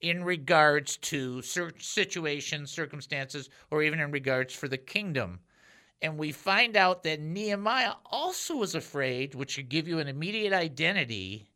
[0.00, 5.40] in regards to situations, circumstances, or even in regards for the kingdom.
[6.02, 10.52] And we find out that Nehemiah also was afraid, which should give you an immediate
[10.52, 11.48] identity,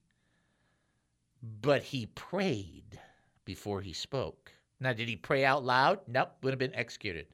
[1.42, 2.98] but he prayed
[3.44, 4.52] before he spoke.
[4.80, 6.00] Now, did he pray out loud?
[6.06, 7.26] Nope, would have been executed.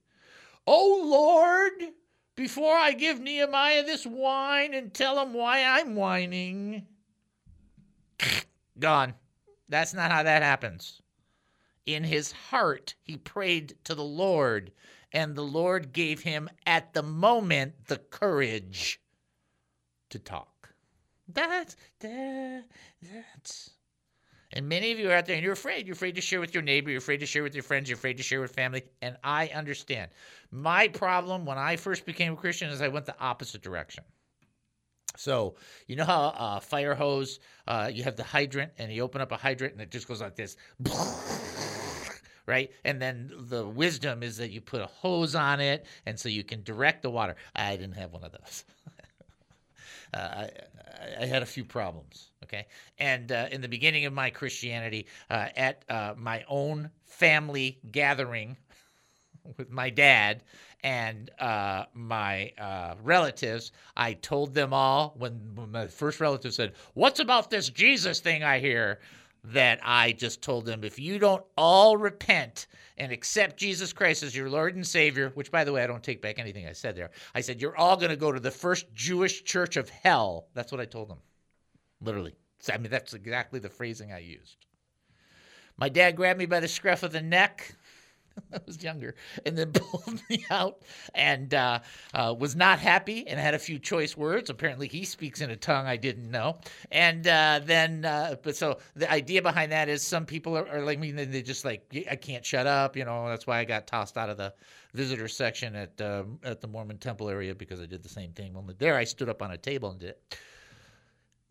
[0.66, 1.92] Oh Lord,
[2.34, 6.86] before I give Nehemiah this wine and tell him why I'm whining,
[8.78, 9.14] gone.
[9.68, 11.00] That's not how that happens.
[11.86, 14.72] In his heart, he prayed to the Lord
[15.12, 19.00] and the Lord gave him at the moment the courage
[20.10, 20.70] to talk.
[21.28, 22.64] That's that,
[23.02, 23.70] that's
[24.52, 25.86] and many of you are out there and you're afraid.
[25.86, 27.98] You're afraid to share with your neighbor, you're afraid to share with your friends, you're
[27.98, 30.10] afraid to share with family, and I understand.
[30.50, 34.04] My problem when I first became a Christian is I went the opposite direction.
[35.16, 39.20] So you know how a fire hose, uh, you have the hydrant, and you open
[39.20, 40.56] up a hydrant, and it just goes like this,
[42.46, 42.70] right?
[42.84, 46.44] And then the wisdom is that you put a hose on it, and so you
[46.44, 47.36] can direct the water.
[47.54, 48.64] I didn't have one of those.
[50.14, 50.50] uh, I,
[51.22, 52.30] I had a few problems.
[52.44, 52.66] Okay,
[52.98, 58.56] and uh, in the beginning of my Christianity, uh, at uh, my own family gathering
[59.56, 60.42] with my dad
[60.84, 66.74] and uh, my uh, relatives, I told them all when, when my first relative said,
[66.94, 69.00] "What's about this Jesus thing I hear?"
[69.52, 72.66] That I just told them, if you don't all repent
[72.98, 76.02] and accept Jesus Christ as your Lord and Savior, which by the way, I don't
[76.02, 77.10] take back anything I said there.
[77.32, 80.48] I said, you're all going to go to the first Jewish church of hell.
[80.54, 81.18] That's what I told them.
[82.00, 82.34] Literally.
[82.72, 84.56] I mean, that's exactly the phrasing I used.
[85.76, 87.76] My dad grabbed me by the scruff of the neck.
[88.52, 90.82] I was younger, and then pulled me out,
[91.14, 91.80] and uh,
[92.14, 94.50] uh, was not happy, and had a few choice words.
[94.50, 96.58] Apparently, he speaks in a tongue I didn't know,
[96.90, 100.82] and uh, then, uh, but so the idea behind that is some people are, are
[100.82, 103.28] like me, they just like I can't shut up, you know.
[103.28, 104.52] That's why I got tossed out of the
[104.94, 108.56] visitor section at um, at the Mormon Temple area because I did the same thing.
[108.56, 110.38] Only there, I stood up on a table and did it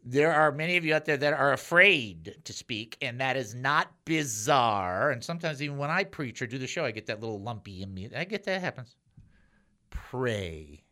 [0.08, 3.56] there are many of you out there that are afraid to speak, and that is
[3.56, 5.10] not bizarre.
[5.10, 7.82] And sometimes, even when I preach or do the show, I get that little lumpy
[7.82, 8.08] in me.
[8.16, 8.96] I get that happens.
[9.90, 10.84] Pray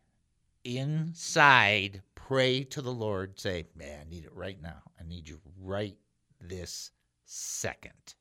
[0.64, 2.02] inside.
[2.16, 3.40] Pray to the Lord.
[3.40, 4.82] Say, man, I need it right now.
[5.00, 5.96] I need you right
[6.42, 6.90] this
[7.26, 8.16] second.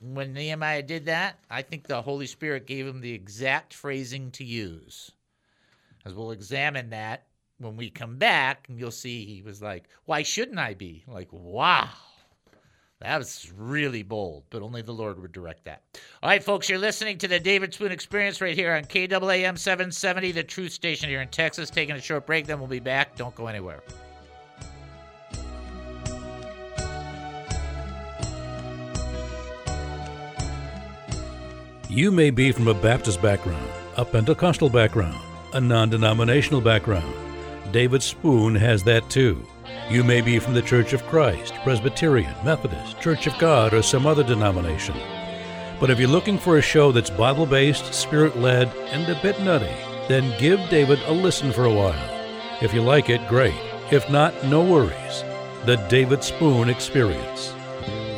[0.00, 4.44] When Nehemiah did that, I think the Holy Spirit gave him the exact phrasing to
[4.44, 5.12] use.
[6.04, 7.26] As we'll examine that
[7.58, 11.04] when we come back, you'll see he was like, Why shouldn't I be?
[11.06, 11.88] Like, wow.
[13.00, 15.82] That was really bold, but only the Lord would direct that.
[16.22, 20.32] All right, folks, you're listening to the David Spoon Experience right here on KAAM 770,
[20.32, 21.68] the truth station here in Texas.
[21.68, 23.14] Taking a short break, then we'll be back.
[23.14, 23.82] Don't go anywhere.
[31.90, 37.25] You may be from a Baptist background, a Pentecostal background, a non denominational background.
[37.72, 39.44] David Spoon has that too.
[39.90, 44.06] You may be from the Church of Christ, Presbyterian, Methodist, Church of God, or some
[44.06, 44.96] other denomination.
[45.78, 49.40] But if you're looking for a show that's Bible based, spirit led, and a bit
[49.40, 49.74] nutty,
[50.08, 52.16] then give David a listen for a while.
[52.62, 53.54] If you like it, great.
[53.90, 55.24] If not, no worries.
[55.66, 57.52] The David Spoon Experience.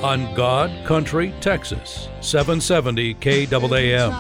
[0.03, 4.13] On God Country, Texas, 770 KAAM.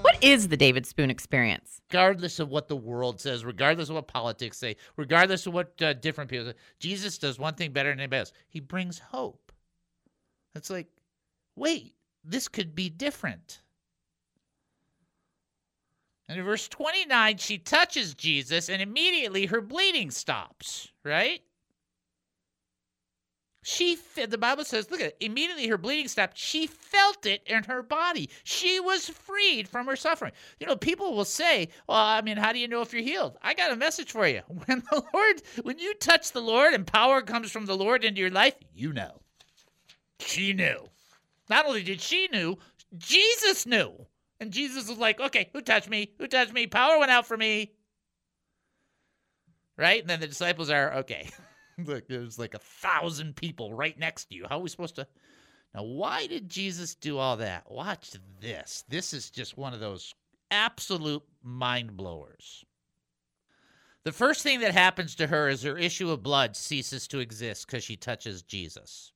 [0.00, 1.77] What is the David Spoon experience?
[1.90, 5.94] Regardless of what the world says, regardless of what politics say, regardless of what uh,
[5.94, 8.32] different people say, Jesus does one thing better than anybody else.
[8.48, 9.52] He brings hope.
[10.54, 10.88] It's like,
[11.56, 13.62] wait, this could be different.
[16.28, 21.40] And in verse 29, she touches Jesus, and immediately her bleeding stops, right?
[23.70, 26.38] She, the Bible says, look at it, immediately her bleeding stopped.
[26.38, 28.30] She felt it in her body.
[28.42, 30.32] She was freed from her suffering.
[30.58, 33.36] You know, people will say, well, I mean, how do you know if you're healed?
[33.42, 34.40] I got a message for you.
[34.64, 38.22] When the Lord, when you touch the Lord and power comes from the Lord into
[38.22, 39.20] your life, you know.
[40.20, 40.88] She knew.
[41.50, 42.56] Not only did she knew,
[42.96, 44.06] Jesus knew.
[44.40, 46.14] And Jesus was like, okay, who touched me?
[46.16, 46.68] Who touched me?
[46.68, 47.72] Power went out for me.
[49.76, 50.00] Right?
[50.00, 51.28] And then the disciples are, okay.
[51.84, 54.46] Look, there's like a thousand people right next to you.
[54.48, 55.06] How are we supposed to?
[55.74, 57.70] Now, why did Jesus do all that?
[57.70, 58.84] Watch this.
[58.88, 60.14] This is just one of those
[60.50, 62.64] absolute mind blowers.
[64.04, 67.66] The first thing that happens to her is her issue of blood ceases to exist
[67.66, 69.12] because she touches Jesus.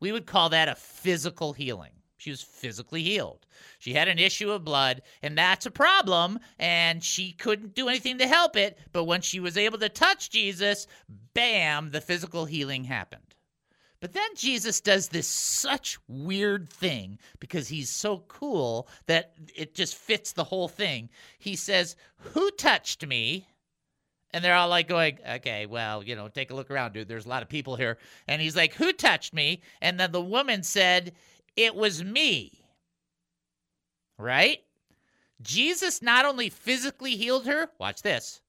[0.00, 1.92] We would call that a physical healing.
[2.16, 3.46] She was physically healed.
[3.78, 8.18] She had an issue of blood, and that's a problem, and she couldn't do anything
[8.18, 8.78] to help it.
[8.92, 10.86] But when she was able to touch Jesus,
[11.34, 13.34] bam, the physical healing happened.
[14.00, 19.94] But then Jesus does this such weird thing because he's so cool that it just
[19.94, 21.08] fits the whole thing.
[21.38, 23.46] He says, Who touched me?
[24.32, 27.06] And they're all like going, okay, well, you know, take a look around, dude.
[27.06, 27.98] There's a lot of people here.
[28.26, 29.60] And he's like, who touched me?
[29.82, 31.12] And then the woman said,
[31.54, 32.52] it was me.
[34.18, 34.60] Right?
[35.42, 38.40] Jesus not only physically healed her, watch this,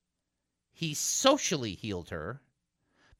[0.71, 2.41] he socially healed her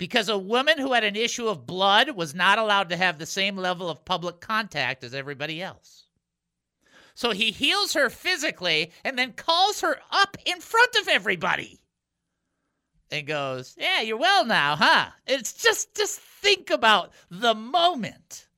[0.04, 3.26] because a woman who had an issue of blood was not allowed to have the
[3.26, 6.08] same level of public contact as everybody else.
[7.16, 11.80] So he heals her physically and then calls her up in front of everybody
[13.12, 18.50] and goes, "Yeah, you're well now, huh?" It's just just think about the moment.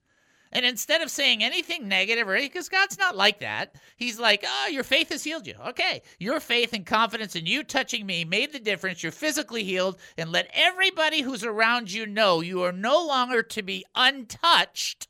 [0.56, 4.68] And instead of saying anything negative or because God's not like that, He's like, oh,
[4.70, 5.56] your faith has healed you.
[5.68, 6.02] Okay.
[6.18, 9.04] Your faith and confidence in you touching me made the difference.
[9.04, 10.00] You're physically healed.
[10.18, 15.10] And let everybody who's around you know you are no longer to be untouched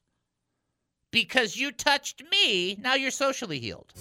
[1.11, 3.93] because you touched me, now you're socially healed.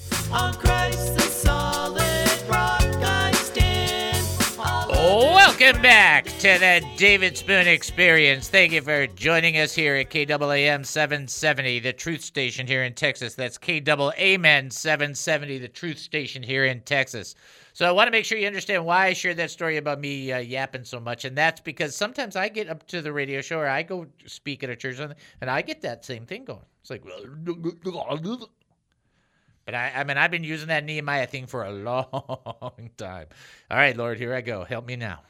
[5.57, 8.49] Welcome back to the David Spoon Experience.
[8.49, 13.37] Thank you for joining us here at KAAM 770, the truth station here in Texas.
[13.37, 17.37] That's KAAM 770, the truth station here in Texas.
[17.73, 20.33] So I want to make sure you understand why I shared that story about me
[20.33, 23.61] uh, yapping so much, and that's because sometimes I get up to the radio show
[23.61, 26.67] or I go speak at a church and I get that same thing going.
[26.81, 27.05] It's like,
[29.65, 33.29] but I, I mean, I've been using that Nehemiah thing for a long time.
[33.71, 34.65] All right, Lord, here I go.
[34.65, 35.21] Help me now.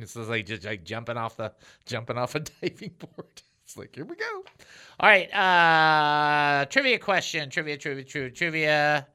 [0.00, 1.52] Is like just like jumping off the
[1.84, 3.42] jumping off a diving board.
[3.64, 4.44] It's like here we go.
[5.00, 9.06] All right, uh, trivia question, trivia, trivia, trivia, trivia.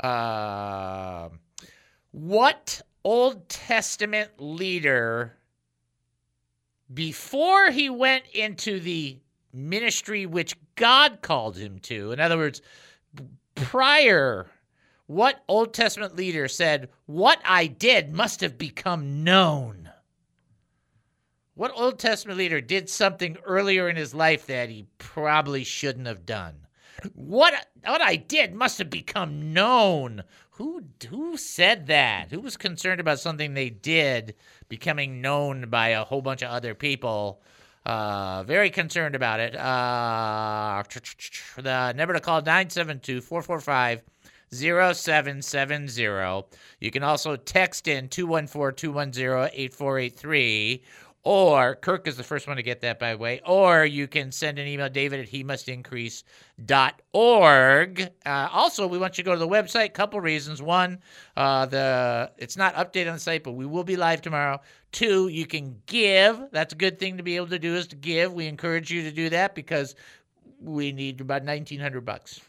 [0.00, 1.40] Um,
[2.12, 5.36] what Old Testament leader,
[6.92, 9.18] before he went into the
[9.52, 12.62] ministry which God called him to, in other words,
[13.54, 14.46] prior,
[15.06, 19.85] what Old Testament leader said, What I did must have become known?
[21.56, 26.26] What Old Testament leader did something earlier in his life that he probably shouldn't have
[26.26, 26.66] done?
[27.14, 30.22] What what I did must have become known.
[30.50, 32.30] Who who said that?
[32.30, 34.34] Who was concerned about something they did
[34.68, 37.40] becoming known by a whole bunch of other people?
[37.86, 39.56] Uh, very concerned about it.
[39.56, 40.82] Uh,
[41.56, 44.02] the number to call 972 445
[44.52, 46.46] 0770.
[46.80, 50.82] You can also text in 214 210 8483.
[51.26, 53.40] Or Kirk is the first one to get that, by the way.
[53.44, 56.22] Or you can send an email, David at he must increase.org.
[58.24, 59.92] Uh, also, we want you to go to the website.
[59.92, 60.62] Couple reasons.
[60.62, 61.00] One,
[61.36, 64.60] uh, the it's not updated on the site, but we will be live tomorrow.
[64.92, 66.40] Two, you can give.
[66.52, 68.32] That's a good thing to be able to do is to give.
[68.32, 69.96] We encourage you to do that because
[70.60, 72.40] we need about nineteen hundred bucks.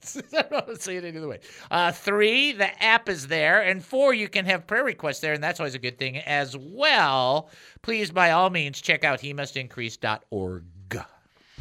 [0.32, 1.40] I don't how to say it any other way.
[1.70, 3.62] Uh, three, the app is there.
[3.62, 6.56] And four, you can have prayer requests there, and that's always a good thing as
[6.56, 7.50] well.
[7.82, 10.64] Please, by all means, check out he must increase.org.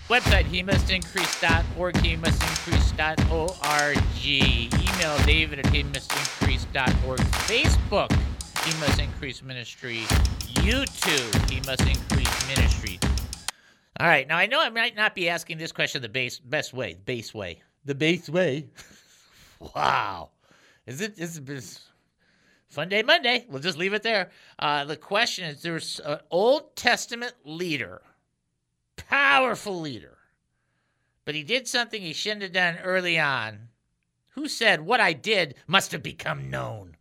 [0.10, 3.98] Website, he must increase.org, he must increase.org.
[4.26, 7.20] Email David at he must increase.org.
[7.20, 8.12] Facebook,
[8.66, 10.00] he must increase ministry.
[10.64, 13.00] YouTube, he must increase ministry.
[14.00, 16.74] All right, now I know I might not be asking this question the base, best
[16.74, 18.68] way, the base way the base way.
[19.76, 20.30] wow.
[20.86, 21.20] Is it?
[21.20, 21.80] is it
[22.70, 23.46] fun day Monday?
[23.50, 24.32] We'll just leave it there.
[24.58, 28.02] Uh, the question is there's an Old Testament leader,
[28.96, 30.18] powerful leader,
[31.26, 33.70] but he did something he shouldn't have done early on.
[34.32, 36.96] Who said what I did must have become known?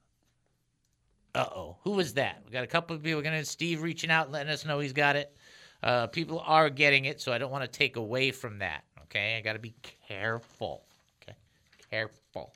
[1.35, 1.77] Uh oh.
[1.85, 2.43] Who was that?
[2.45, 3.19] We got a couple of people.
[3.19, 5.37] We're gonna Steve reaching out, letting us know he's got it.
[5.83, 8.83] Uh, people are getting it, so I don't want to take away from that.
[9.11, 9.75] Okay, I got to be
[10.07, 10.83] careful.
[11.23, 11.37] Okay,
[11.91, 12.53] careful.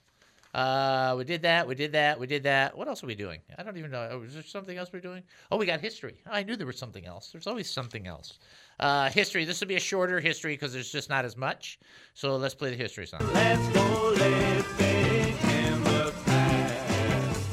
[0.55, 1.67] Uh, we did that.
[1.67, 2.21] We did that.
[2.21, 2.77] We did that.
[2.77, 3.41] What else are we doing?
[3.57, 4.07] I don't even know.
[4.11, 5.23] Oh, was there something else we're doing?
[5.51, 6.17] Oh, we got history.
[6.31, 7.31] I knew there was something else.
[7.33, 8.39] There's always something else.
[8.79, 9.47] Uh, history.
[9.47, 11.79] This will be a shorter history because there's just not as much.
[12.13, 13.21] So let's play the history song.
[13.33, 17.53] Let's go living in the past.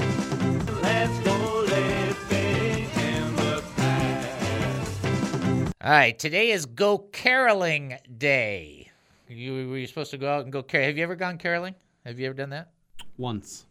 [0.81, 5.75] Let's go living in the past.
[5.81, 6.19] All right.
[6.19, 8.88] Today is Go Caroling Day.
[9.29, 10.87] You were you supposed to go out and go carol?
[10.87, 11.75] Have you ever gone caroling?
[12.05, 12.71] Have you ever done that?
[13.17, 13.65] Once.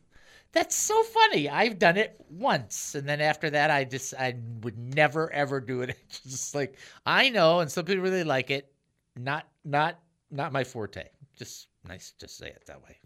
[0.53, 1.49] That's so funny.
[1.49, 5.83] I've done it once, and then after that, I just I would never ever do
[5.83, 5.97] it.
[6.09, 8.73] It's just like I know, and some people really like it.
[9.17, 9.99] Not not
[10.31, 11.09] not my forte.
[11.37, 12.97] Just nice to say it that way.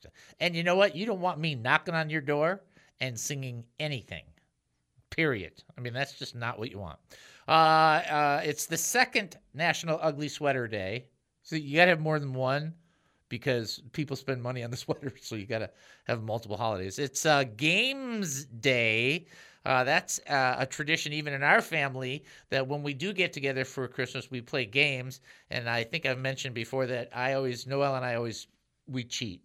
[0.41, 0.95] And you know what?
[0.95, 2.63] You don't want me knocking on your door
[3.01, 4.25] and singing anything.
[5.11, 5.63] Period.
[5.77, 6.99] I mean, that's just not what you want.
[7.49, 11.07] Uh, uh, it's the second National Ugly Sweater Day.
[11.43, 12.75] So you got to have more than one
[13.29, 15.13] because people spend money on the sweater.
[15.21, 15.71] So you got to
[16.05, 16.99] have multiple holidays.
[16.99, 19.27] It's uh, Games Day.
[19.65, 23.65] Uh, that's uh, a tradition even in our family that when we do get together
[23.65, 25.21] for Christmas, we play games.
[25.51, 28.49] And I think I've mentioned before that I always, Noelle and I always,
[28.89, 29.41] we cheat.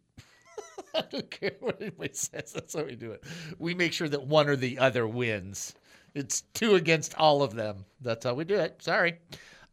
[0.95, 2.51] I don't care what anybody says.
[2.53, 3.23] That's how we do it.
[3.59, 5.75] We make sure that one or the other wins.
[6.15, 7.85] It's two against all of them.
[8.01, 8.81] That's how we do it.
[8.81, 9.19] Sorry.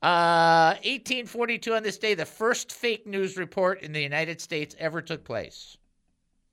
[0.05, 5.01] Uh, 1842 on this day, the first fake news report in the United States ever
[5.01, 5.79] took place.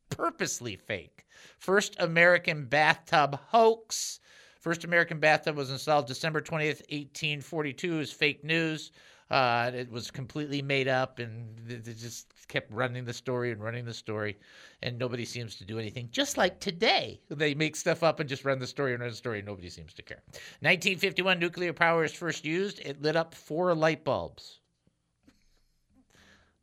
[0.10, 1.26] Purposely fake.
[1.60, 4.22] First American bathtub hoax.
[4.62, 8.94] First American bathtub was installed December 20th, 1842 is fake news.
[9.32, 13.86] Uh, it was completely made up, and they just kept running the story and running
[13.86, 14.38] the story,
[14.84, 16.10] and nobody seems to do anything.
[16.12, 19.16] Just like today, they make stuff up and just run the story and run the
[19.16, 20.22] story, and nobody seems to care.
[20.60, 22.82] 1951, nuclear power is first used.
[22.82, 24.60] It lit up four light bulbs.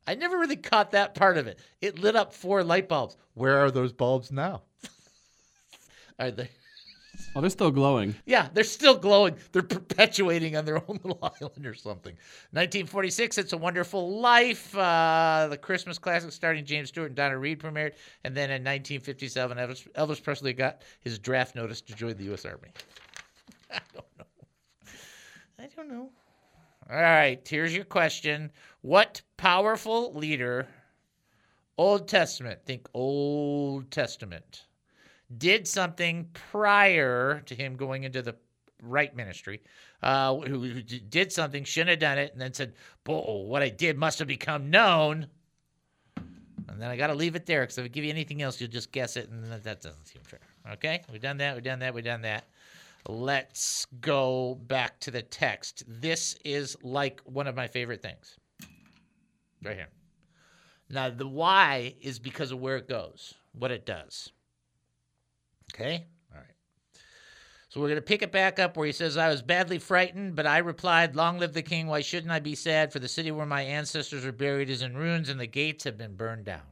[0.06, 1.58] I never really caught that part of it.
[1.80, 3.16] It lit up four light bulbs.
[3.32, 4.64] Where are those bulbs now?
[6.18, 6.50] are they?
[7.34, 8.14] Oh, they're still glowing.
[8.26, 9.36] Yeah, they're still glowing.
[9.52, 12.14] They're perpetuating on their own little island or something.
[12.52, 14.76] 1946, It's a Wonderful Life.
[14.76, 17.92] Uh, the Christmas classic starring James Stewart and Donna Reed premiered.
[18.24, 22.44] And then in 1957, Elvis, Elvis Presley got his draft notice to join the U.S.
[22.44, 22.68] Army.
[23.70, 24.24] I don't know.
[25.58, 26.10] I don't know.
[26.90, 28.50] All right, here's your question.
[28.80, 30.66] What powerful leader,
[31.76, 34.64] Old Testament, think Old Testament,
[35.36, 38.36] did something prior to him going into the
[38.82, 39.60] right ministry,
[40.02, 42.74] uh, who, who did something, shouldn't have done it, and then said,
[43.08, 45.26] "Oh, what I did must have become known."
[46.68, 48.60] And then I got to leave it there because if I give you anything else,
[48.60, 50.40] you'll just guess it, and that, that doesn't seem fair.
[50.74, 51.54] Okay, we've done that.
[51.54, 51.94] We've done that.
[51.94, 52.44] We've done that.
[53.08, 55.84] Let's go back to the text.
[55.86, 58.36] This is like one of my favorite things.
[59.62, 59.88] Right here.
[60.90, 64.30] Now, the why is because of where it goes, what it does.
[65.78, 66.06] Okay?
[66.32, 66.54] All right.
[67.68, 70.34] So we're going to pick it back up where he says, I was badly frightened,
[70.34, 71.86] but I replied, Long live the king.
[71.86, 72.92] Why shouldn't I be sad?
[72.92, 75.96] For the city where my ancestors are buried is in ruins, and the gates have
[75.96, 76.62] been burned down.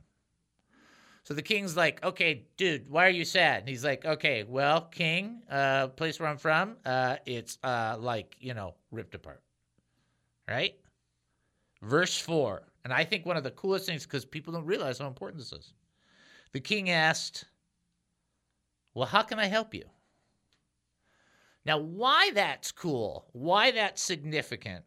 [1.26, 3.58] So the king's like, okay, dude, why are you sad?
[3.58, 8.36] And he's like, okay, well, king, uh, place where I'm from, uh, it's uh, like,
[8.38, 9.42] you know, ripped apart.
[10.48, 10.76] Right?
[11.82, 12.62] Verse 4.
[12.84, 15.52] And I think one of the coolest things, because people don't realize how important this
[15.52, 15.72] is.
[16.52, 17.44] The king asked,
[18.96, 19.84] well, how can I help you?
[21.66, 24.86] Now, why that's cool, why that's significant,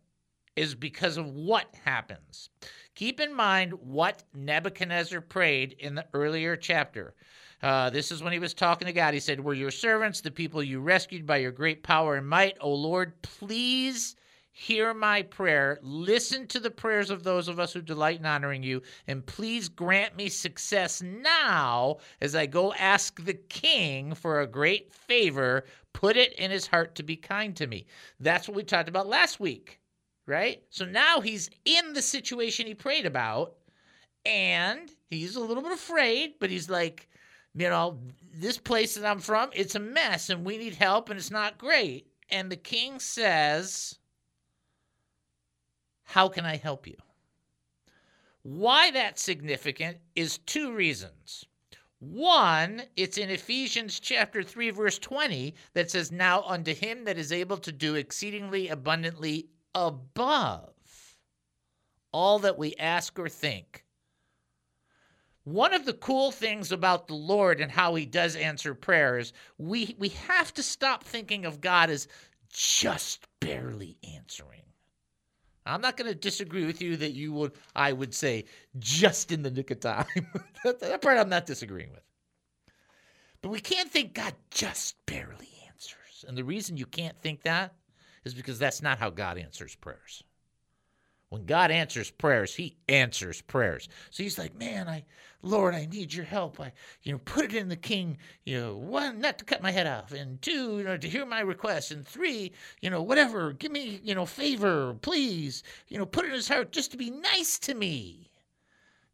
[0.55, 2.49] is because of what happens.
[2.95, 7.13] Keep in mind what Nebuchadnezzar prayed in the earlier chapter.
[7.61, 9.13] Uh, this is when he was talking to God.
[9.13, 12.57] He said, We're your servants, the people you rescued by your great power and might.
[12.61, 14.15] O Lord, please
[14.59, 15.79] hear my prayer.
[15.81, 18.81] Listen to the prayers of those of us who delight in honoring you.
[19.07, 24.93] And please grant me success now as I go ask the king for a great
[24.93, 25.65] favor.
[25.93, 27.85] Put it in his heart to be kind to me.
[28.19, 29.79] That's what we talked about last week
[30.29, 30.61] right?
[30.69, 33.55] So now he's in the situation he prayed about,
[34.25, 37.09] and he's a little bit afraid, but he's like,
[37.55, 37.97] you know,
[38.31, 41.57] this place that I'm from, it's a mess, and we need help, and it's not
[41.57, 42.07] great.
[42.29, 43.97] And the king says,
[46.09, 46.97] How can I help you?
[48.41, 51.45] Why that's significant is two reasons.
[51.99, 57.31] One, it's in Ephesians chapter 3, verse 20, that says, Now unto him that is
[57.31, 60.73] able to do exceedingly abundantly above
[62.11, 63.85] all that we ask or think.
[65.43, 69.95] One of the cool things about the Lord and how he does answer prayers, we,
[69.99, 72.07] we have to stop thinking of God as
[72.51, 74.63] just barely answering.
[75.73, 78.45] I'm not going to disagree with you that you would, I would say,
[78.77, 80.05] just in the nick of time.
[80.63, 82.03] that, part I'm not disagreeing with.
[83.41, 86.25] But we can't think God just barely answers.
[86.27, 87.73] And the reason you can't think that
[88.25, 90.23] is because that's not how God answers prayers.
[91.29, 93.87] When God answers prayers, He answers prayers.
[94.09, 95.05] So He's like, man, I,
[95.41, 96.59] Lord, I need your help.
[96.59, 96.73] I,
[97.03, 98.17] you know, put it in the King.
[98.43, 101.25] You know, one, not to cut my head off, and two, you know, to hear
[101.25, 105.63] my request, and three, you know, whatever, give me, you know, favor, please.
[105.87, 108.31] You know, put it in His heart just to be nice to me.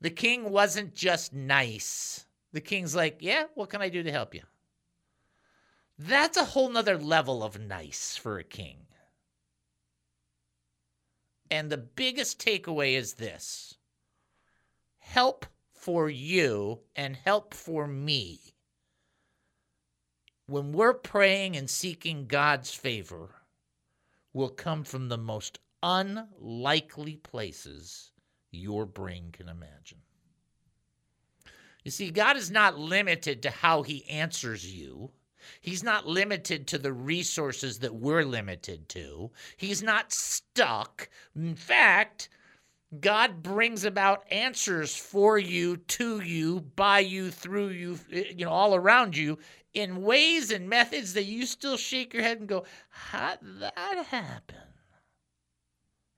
[0.02, 2.26] The King wasn't just nice.
[2.54, 4.42] The King's like, yeah, what can I do to help you?
[5.98, 8.78] That's a whole nother level of nice for a king.
[11.50, 13.78] And the biggest takeaway is this
[14.98, 15.46] help
[15.86, 18.40] for you and help for me.
[20.48, 23.30] When we're praying and seeking God's favor,
[24.34, 28.12] will come from the most unlikely places
[28.50, 30.00] your brain can imagine.
[31.84, 35.12] You see, God is not limited to how He answers you.
[35.62, 39.30] He's not limited to the resources that we're limited to.
[39.56, 41.10] He's not stuck.
[41.36, 42.30] In fact,
[43.02, 48.52] God brings about answers for you, to you, by you, through you, eh, you know,
[48.52, 49.38] all around you
[49.74, 54.58] in ways and methods that you still shake your head and go, How'd that happen?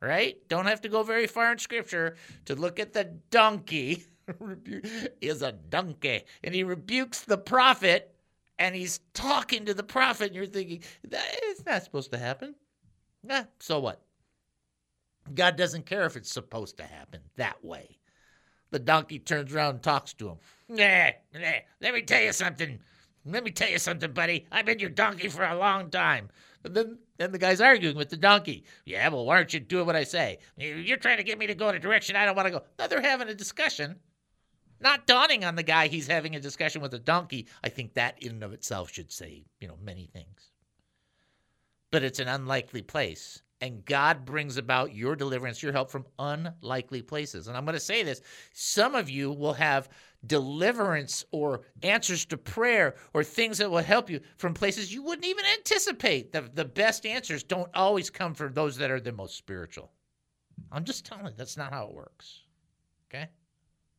[0.01, 0.37] Right?
[0.47, 4.05] Don't have to go very far in scripture to look at the donkey.
[5.21, 6.23] is a donkey.
[6.43, 8.13] And he rebukes the prophet
[8.59, 12.55] and he's talking to the prophet, and you're thinking, it's not supposed to happen.
[13.23, 14.01] Yeah, so what?
[15.33, 17.97] God doesn't care if it's supposed to happen that way.
[18.71, 20.37] The donkey turns around and talks to him.
[20.67, 21.51] Nah, nah,
[21.81, 22.79] let me tell you something.
[23.25, 24.45] Let me tell you something, buddy.
[24.51, 26.29] I've been your donkey for a long time.
[26.63, 28.65] And then, then the guy's arguing with the donkey.
[28.85, 30.39] Yeah, well, why aren't you doing what I say?
[30.57, 32.51] You- You're trying to get me to go in a direction I don't want to
[32.51, 32.63] go.
[32.79, 33.97] No, they're having a discussion.
[34.79, 37.47] Not dawning on the guy he's having a discussion with a donkey.
[37.63, 40.51] I think that in and of itself should say, you know, many things.
[41.89, 43.41] But it's an unlikely place.
[43.59, 47.47] And God brings about your deliverance, your help from unlikely places.
[47.47, 48.21] And I'm going to say this
[48.53, 49.89] some of you will have
[50.25, 55.25] deliverance or answers to prayer or things that will help you from places you wouldn't
[55.25, 56.31] even anticipate.
[56.31, 59.91] The, the best answers don't always come from those that are the most spiritual.
[60.71, 62.41] I'm just telling you, that's not how it works.
[63.09, 63.27] Okay?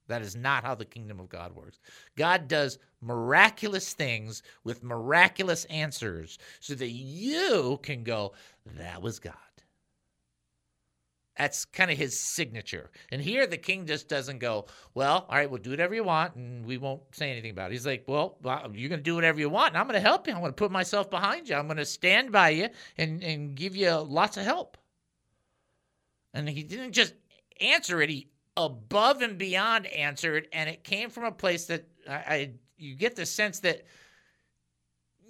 [0.09, 1.79] That is not how the kingdom of God works.
[2.17, 8.33] God does miraculous things with miraculous answers so that you can go,
[8.79, 9.35] that was God.
[11.39, 12.91] That's kind of his signature.
[13.13, 16.35] And here the king just doesn't go, well, all right, we'll do whatever you want
[16.35, 17.75] and we won't say anything about it.
[17.75, 18.37] He's like, well,
[18.73, 20.35] you're going to do whatever you want and I'm going to help you.
[20.35, 21.55] I'm going to put myself behind you.
[21.55, 24.77] I'm going to stand by you and, and give you lots of help.
[26.35, 27.15] And he didn't just
[27.61, 30.49] answer it, he above and beyond answered.
[30.53, 33.85] And it came from a place that I, I you get the sense that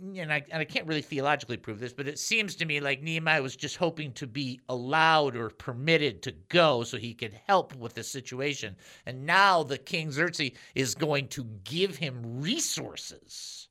[0.00, 3.02] and I, and I can't really theologically prove this, but it seems to me like
[3.02, 7.74] Nehemiah was just hoping to be allowed or permitted to go so he could help
[7.76, 8.76] with the situation.
[9.06, 13.68] And now the king Xerxes is going to give him resources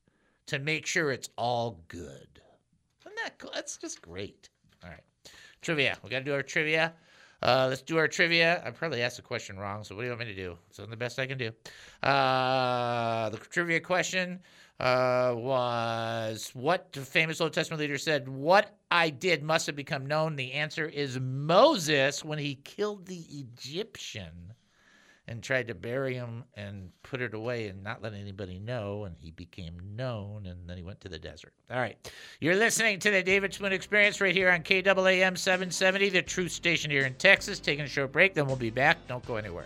[0.48, 2.42] to make sure it's all good.
[3.06, 3.52] Isn't that cool?
[3.54, 4.50] That's just great.
[4.84, 5.04] All right.
[5.62, 5.98] Trivia.
[6.04, 6.94] We got to do our trivia.
[7.44, 8.64] Uh, let's do our trivia.
[8.66, 10.58] I probably asked the question wrong, so what do you want me to do?
[10.72, 11.52] So the best I can do.
[12.02, 14.40] Uh, the trivia question
[14.80, 20.06] uh, was what the famous Old Testament leader said, What I did must have become
[20.06, 20.36] known.
[20.36, 24.54] The answer is Moses when he killed the Egyptian
[25.30, 29.04] and tried to bury him and put it away and not let anybody know.
[29.04, 31.54] And he became known and then he went to the desert.
[31.70, 31.98] All right.
[32.40, 36.92] You're listening to the David Spoon Experience right here on KAAM 770, the truth station
[36.92, 37.60] here in Texas.
[37.60, 39.06] Taking a short break, then we'll be back.
[39.08, 39.66] Don't go anywhere.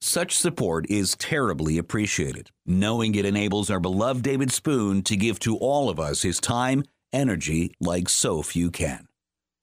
[0.00, 5.56] Such support is terribly appreciated, knowing it enables our beloved David Spoon to give to
[5.56, 9.08] all of us his time, energy like so few can.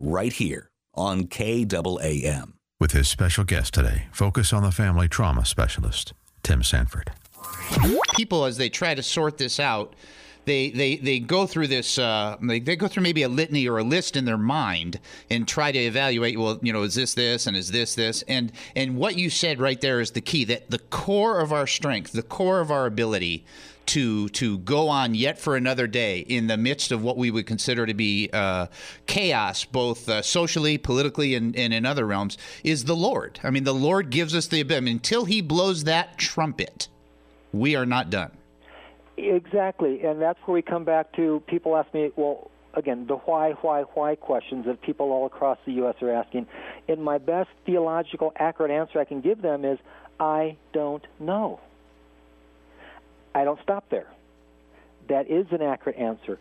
[0.01, 2.53] Right here on KAAM.
[2.81, 6.13] With his special guest today, focus on the family trauma specialist,
[6.43, 7.11] Tim Sanford.
[8.15, 9.95] people as they try to sort this out
[10.45, 13.77] they they, they go through this uh, they, they go through maybe a litany or
[13.77, 17.47] a list in their mind and try to evaluate well you know is this this
[17.47, 20.69] and is this this and and what you said right there is the key that
[20.69, 23.45] the core of our strength the core of our ability
[23.85, 27.45] to to go on yet for another day in the midst of what we would
[27.45, 28.67] consider to be uh,
[29.05, 33.39] chaos, both uh, socially, politically, and, and in other realms, is the Lord.
[33.43, 34.77] I mean, the Lord gives us the ability.
[34.77, 36.87] I mean, until He blows that trumpet,
[37.51, 38.31] we are not done.
[39.17, 43.51] Exactly, and that's where we come back to people ask me, well, again, the why,
[43.61, 45.95] why, why questions that people all across the U.S.
[46.01, 46.47] are asking.
[46.87, 49.79] And my best theological, accurate answer I can give them is,
[50.19, 51.59] I don't know.
[53.33, 54.07] I don't stop there.
[55.07, 56.39] That is an accurate answer.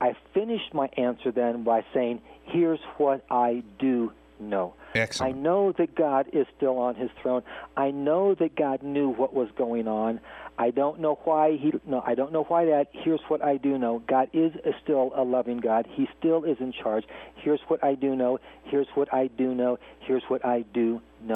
[0.00, 4.74] I finished my answer then by saying, here's what I do know.
[4.94, 5.36] Excellent.
[5.36, 7.42] I know that God is still on his throne.
[7.76, 10.20] I know that God knew what was going on.
[10.58, 12.88] I don't know why he no, I don't know why that.
[12.92, 14.02] Here's what I do know.
[14.08, 14.52] God is
[14.82, 15.86] still a loving God.
[15.88, 17.04] He still is in charge.
[17.36, 18.40] Here's what I do know.
[18.64, 19.78] Here's what I do know.
[20.00, 21.34] Here's what I do know.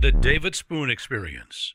[0.00, 1.74] The David Spoon Experience.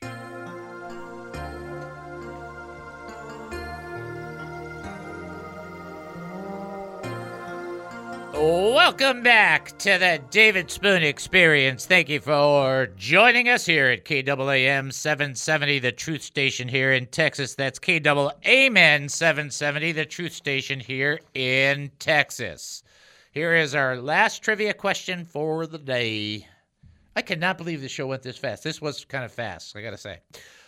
[8.40, 11.88] Welcome back to the David Spoon Experience.
[11.88, 17.56] Thank you for joining us here at KAAM 770, the truth station here in Texas.
[17.56, 22.84] That's KAAM 770, the truth station here in Texas.
[23.32, 26.46] Here is our last trivia question for the day.
[27.16, 28.64] I cannot believe the show went this fast.
[28.64, 30.20] This was kind of fast, I got to say.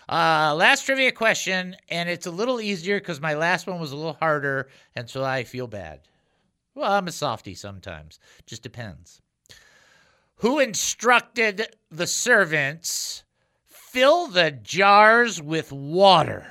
[0.09, 3.95] Uh, last trivia question, and it's a little easier because my last one was a
[3.95, 6.08] little harder, and so I feel bad.
[6.79, 8.19] Well, I'm a softy sometimes.
[8.45, 9.21] Just depends.
[10.35, 13.25] Who instructed the servants
[13.67, 16.47] fill the jars with water?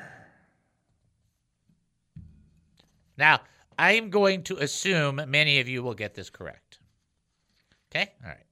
[3.16, 3.40] Now,
[3.78, 6.78] I am going to assume many of you will get this correct.
[7.90, 8.12] Okay?
[8.22, 8.44] All right.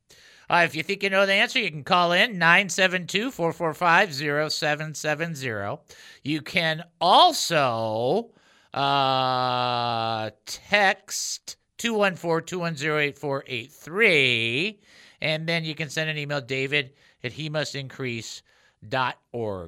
[0.48, 5.76] Uh, if you think you know the answer, you can call in 972 445 0770.
[6.22, 8.30] You can also
[8.72, 14.80] uh, text 214 210 8483.
[15.20, 16.92] And then you can send an email, david
[17.24, 18.42] at he must increase.org.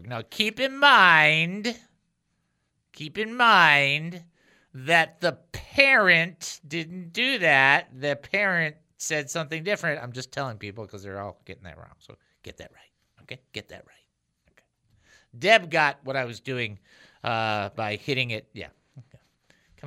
[0.08, 1.76] Now, keep in mind,
[2.92, 4.22] keep in mind
[4.74, 7.88] that the parent didn't do that.
[7.98, 10.02] The parent said something different.
[10.02, 11.94] I'm just telling people because they're all getting that wrong.
[11.98, 13.22] So get that right.
[13.22, 13.40] Okay?
[13.52, 14.06] Get that right.
[14.50, 14.64] Okay.
[15.38, 16.78] Deb got what I was doing
[17.24, 18.48] uh, by hitting it.
[18.52, 18.68] Yeah.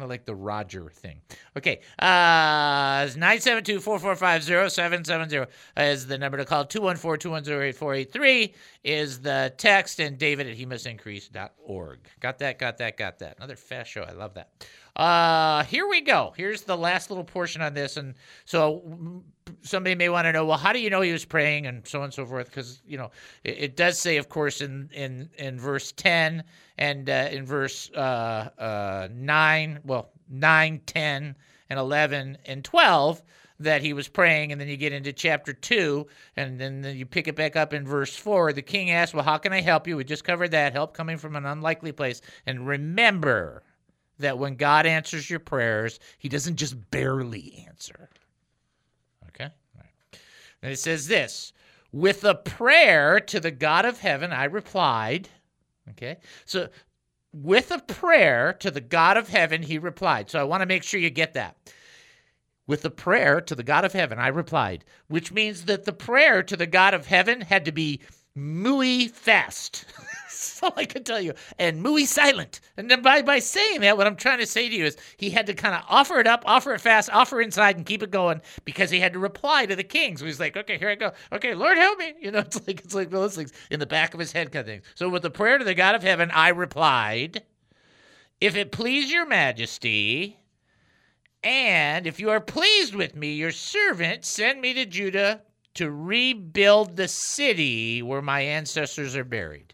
[0.01, 1.21] Kind of like the Roger thing.
[1.55, 1.81] Okay.
[1.99, 5.45] Uh, 972-445-0770
[5.77, 6.65] is the number to call.
[6.65, 9.99] 214-210-8483 is the text.
[9.99, 11.99] And David at he must increase.org.
[12.19, 13.37] Got that, got that, got that.
[13.37, 14.01] Another fast show.
[14.01, 14.49] I love that.
[14.95, 16.33] Uh, here we go.
[16.35, 17.97] Here's the last little portion on this.
[17.97, 18.15] And
[18.45, 19.21] so mm,
[19.61, 21.99] somebody may want to know, well, how do you know he was praying and so
[21.99, 22.47] on and so forth?
[22.47, 23.11] Because, you know,
[23.43, 26.43] it, it, does say, of course, in, in, in verse 10
[26.77, 31.35] and uh, in verse uh, uh, 9, well, 9, 10,
[31.69, 33.21] and 11 and 12
[33.59, 34.51] that he was praying.
[34.51, 37.73] And then you get into chapter 2, and then, then you pick it back up
[37.73, 38.53] in verse 4.
[38.53, 39.95] The king asked, Well, how can I help you?
[39.95, 40.73] We just covered that.
[40.73, 42.21] Help coming from an unlikely place.
[42.45, 43.63] And remember,
[44.21, 48.09] that when God answers your prayers, He doesn't just barely answer.
[49.27, 49.49] Okay?
[50.61, 51.53] And it says this
[51.91, 55.29] With a prayer to the God of heaven, I replied.
[55.91, 56.17] Okay?
[56.45, 56.69] So,
[57.33, 60.29] with a prayer to the God of heaven, he replied.
[60.29, 61.57] So, I want to make sure you get that.
[62.67, 66.43] With a prayer to the God of heaven, I replied, which means that the prayer
[66.43, 68.01] to the God of heaven had to be
[68.35, 69.85] muy fast.
[70.41, 71.33] That's all I can tell you.
[71.59, 72.61] And muy silent.
[72.77, 75.29] And then by, by saying that, what I'm trying to say to you is he
[75.29, 78.09] had to kind of offer it up, offer it fast, offer inside, and keep it
[78.09, 80.17] going because he had to reply to the king.
[80.17, 81.11] So he's like, okay, here I go.
[81.31, 82.15] Okay, Lord help me.
[82.19, 84.61] You know, it's like it's like those things in the back of his head kind
[84.61, 84.81] of thing.
[84.95, 87.43] So with the prayer to the God of heaven, I replied,
[88.39, 90.39] If it please your majesty,
[91.43, 95.41] and if you are pleased with me, your servant, send me to Judah
[95.75, 99.73] to rebuild the city where my ancestors are buried.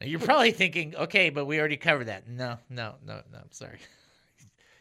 [0.00, 2.28] Now you're probably thinking, okay, but we already covered that.
[2.28, 3.38] No, no, no, no.
[3.38, 3.78] I'm sorry.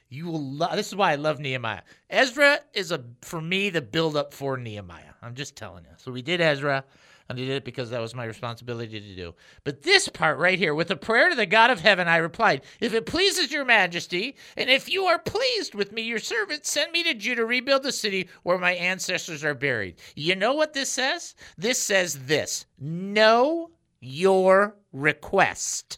[0.10, 0.70] You will.
[0.76, 1.82] This is why I love Nehemiah.
[2.08, 5.14] Ezra is a for me the build up for Nehemiah.
[5.24, 5.90] I'm just telling you.
[5.98, 6.86] So we did Ezra.
[7.34, 9.34] And I did it because that was my responsibility to do.
[9.64, 12.62] But this part right here, with a prayer to the God of heaven, I replied,
[12.80, 16.92] If it pleases your majesty, and if you are pleased with me, your servant, send
[16.92, 19.96] me to Judah, to rebuild the city where my ancestors are buried.
[20.16, 21.34] You know what this says?
[21.58, 25.98] This says this Know your request.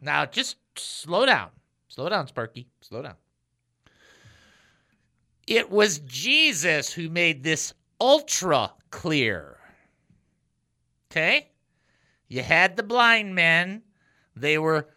[0.00, 1.50] Now, just slow down.
[1.88, 2.68] Slow down, Sparky.
[2.80, 3.16] Slow down.
[5.46, 9.57] It was Jesus who made this ultra clear.
[11.10, 11.50] Okay?
[12.28, 13.82] You had the blind men.
[14.36, 14.88] They were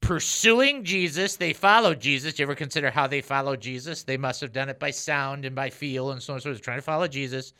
[0.00, 1.36] pursuing Jesus.
[1.36, 2.38] They followed Jesus.
[2.38, 4.02] You ever consider how they followed Jesus?
[4.02, 6.62] They must have done it by sound and by feel and so on so forth,
[6.62, 7.52] trying to follow Jesus.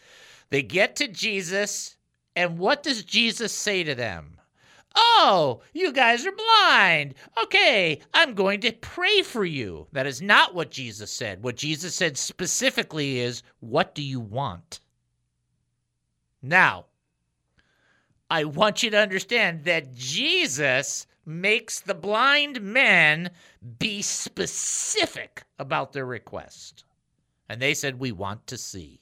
[0.50, 1.96] They get to Jesus,
[2.34, 4.36] and what does Jesus say to them?
[4.96, 7.14] Oh, you guys are blind.
[7.44, 9.86] Okay, I'm going to pray for you.
[9.92, 11.44] That is not what Jesus said.
[11.44, 14.80] What Jesus said specifically is, What do you want?
[16.42, 16.86] Now,
[18.30, 23.30] I want you to understand that Jesus makes the blind men
[23.78, 26.84] be specific about their request.
[27.48, 29.00] And they said, We want to see.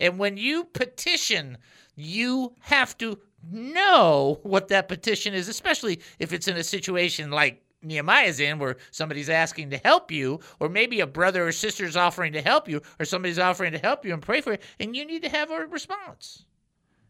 [0.00, 1.58] And when you petition,
[1.94, 3.18] you have to
[3.50, 8.76] know what that petition is, especially if it's in a situation like Nehemiah's in, where
[8.90, 12.80] somebody's asking to help you, or maybe a brother or sister's offering to help you,
[12.98, 15.50] or somebody's offering to help you and pray for you, and you need to have
[15.50, 16.44] a response.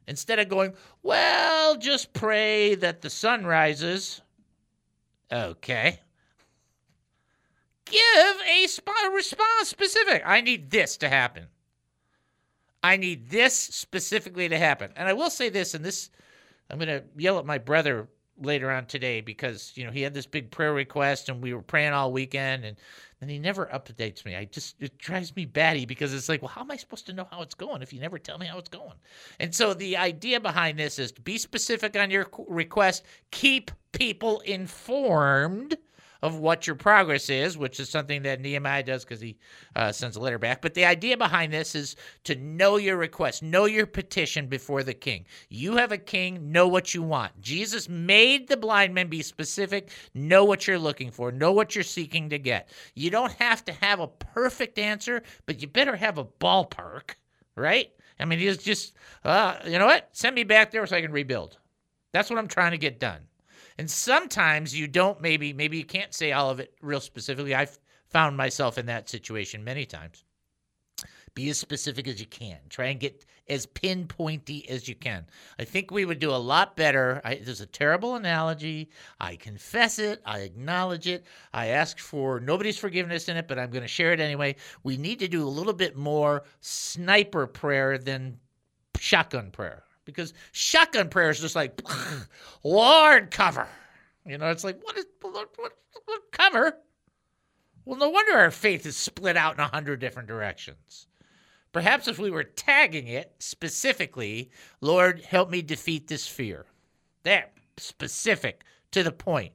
[0.06, 4.20] Instead of going, well, just pray that the sun rises.
[5.32, 6.00] Okay.
[7.84, 10.22] Give a spot response specific.
[10.24, 11.46] I need this to happen.
[12.82, 14.92] I need this specifically to happen.
[14.96, 16.10] And I will say this, and this,
[16.68, 18.08] I'm going to yell at my brother
[18.40, 21.62] later on today because, you know, he had this big prayer request and we were
[21.62, 22.76] praying all weekend and
[23.22, 24.34] then he never updates me.
[24.34, 27.12] I just, it drives me batty because it's like, well, how am I supposed to
[27.12, 28.96] know how it's going if you never tell me how it's going?
[29.38, 34.40] And so the idea behind this is to be specific on your request, keep people
[34.40, 35.76] informed
[36.22, 39.36] of what your progress is, which is something that Nehemiah does because he
[39.74, 40.62] uh, sends a letter back.
[40.62, 44.94] But the idea behind this is to know your request, know your petition before the
[44.94, 45.26] king.
[45.48, 47.40] You have a king, know what you want.
[47.40, 51.82] Jesus made the blind men be specific, know what you're looking for, know what you're
[51.82, 52.68] seeking to get.
[52.94, 57.16] You don't have to have a perfect answer, but you better have a ballpark,
[57.56, 57.90] right?
[58.20, 58.94] I mean, he's just,
[59.24, 60.08] uh, you know what?
[60.12, 61.58] Send me back there so I can rebuild.
[62.12, 63.22] That's what I'm trying to get done.
[63.78, 67.54] And sometimes you don't maybe maybe you can't say all of it real specifically.
[67.54, 70.24] I've found myself in that situation many times.
[71.34, 72.58] Be as specific as you can.
[72.68, 75.24] Try and get as pinpointy as you can.
[75.58, 77.22] I think we would do a lot better.
[77.24, 78.90] I, there's a terrible analogy.
[79.18, 80.20] I confess it.
[80.26, 81.24] I acknowledge it.
[81.54, 84.56] I ask for nobody's forgiveness in it, but I'm going to share it anyway.
[84.82, 88.38] We need to do a little bit more sniper prayer than
[88.98, 91.80] shotgun prayer because shotgun prayer is just like,
[92.64, 93.68] Lord, cover.
[94.26, 95.72] You know, it's like, what is what, what,
[96.04, 96.78] what cover?
[97.84, 101.08] Well, no wonder our faith is split out in a hundred different directions.
[101.72, 104.50] Perhaps if we were tagging it specifically,
[104.80, 106.66] Lord, help me defeat this fear.
[107.22, 107.48] There,
[107.78, 109.52] specific to the point.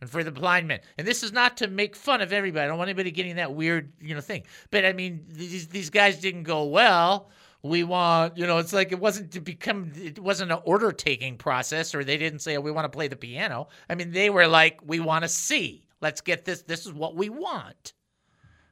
[0.00, 0.80] And for the blind men.
[0.98, 2.64] And this is not to make fun of everybody.
[2.64, 4.42] I don't want anybody getting that weird, you know, thing.
[4.70, 7.30] But I mean, these these guys didn't go, well,
[7.62, 11.36] we want you know it's like it wasn't to become it wasn't an order taking
[11.36, 13.68] process or they didn't say oh, we want to play the piano.
[13.88, 15.86] I mean they were like we want to see.
[16.00, 17.92] Let's get this this is what we want.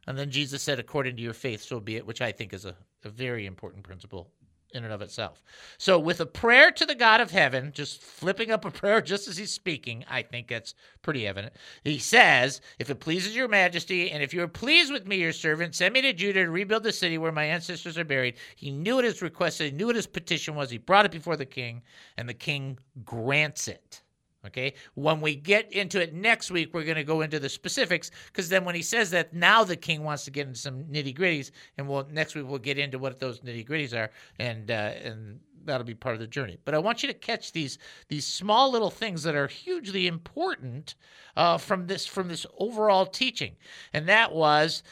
[0.06, 2.66] And then jesus said according to your faith so be it which i think is
[2.66, 4.30] a, a very important principle
[4.74, 5.42] in and of itself.
[5.78, 9.28] So, with a prayer to the God of heaven, just flipping up a prayer just
[9.28, 11.54] as he's speaking, I think that's pretty evident.
[11.84, 15.32] He says, If it pleases your majesty, and if you are pleased with me, your
[15.32, 18.36] servant, send me to Judah to rebuild the city where my ancestors are buried.
[18.56, 20.70] He knew what his request, he knew what his petition was.
[20.70, 21.82] He brought it before the king,
[22.16, 24.02] and the king grants it.
[24.46, 24.74] Okay.
[24.94, 28.48] When we get into it next week, we're going to go into the specifics because
[28.48, 31.50] then when he says that, now the king wants to get into some nitty gritties,
[31.78, 35.40] and we'll next week we'll get into what those nitty gritties are, and uh, and
[35.64, 36.58] that'll be part of the journey.
[36.64, 37.78] But I want you to catch these
[38.08, 40.94] these small little things that are hugely important
[41.36, 43.56] uh, from this from this overall teaching,
[43.92, 44.82] and that was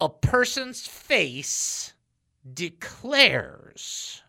[0.00, 1.94] a person's face
[2.52, 4.23] declares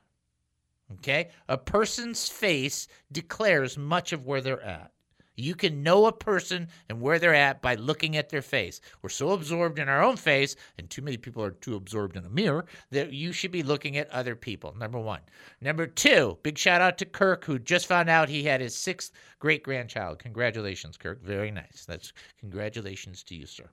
[0.93, 1.29] Okay?
[1.47, 4.91] A person's face declares much of where they're at.
[5.35, 8.81] You can know a person and where they're at by looking at their face.
[9.01, 12.25] We're so absorbed in our own face, and too many people are too absorbed in
[12.25, 14.75] a mirror, that you should be looking at other people.
[14.77, 15.21] Number one.
[15.61, 19.11] Number two, big shout out to Kirk, who just found out he had his sixth
[19.39, 20.19] great grandchild.
[20.19, 21.21] Congratulations, Kirk.
[21.21, 21.85] Very nice.
[21.87, 23.69] That's congratulations to you, sir.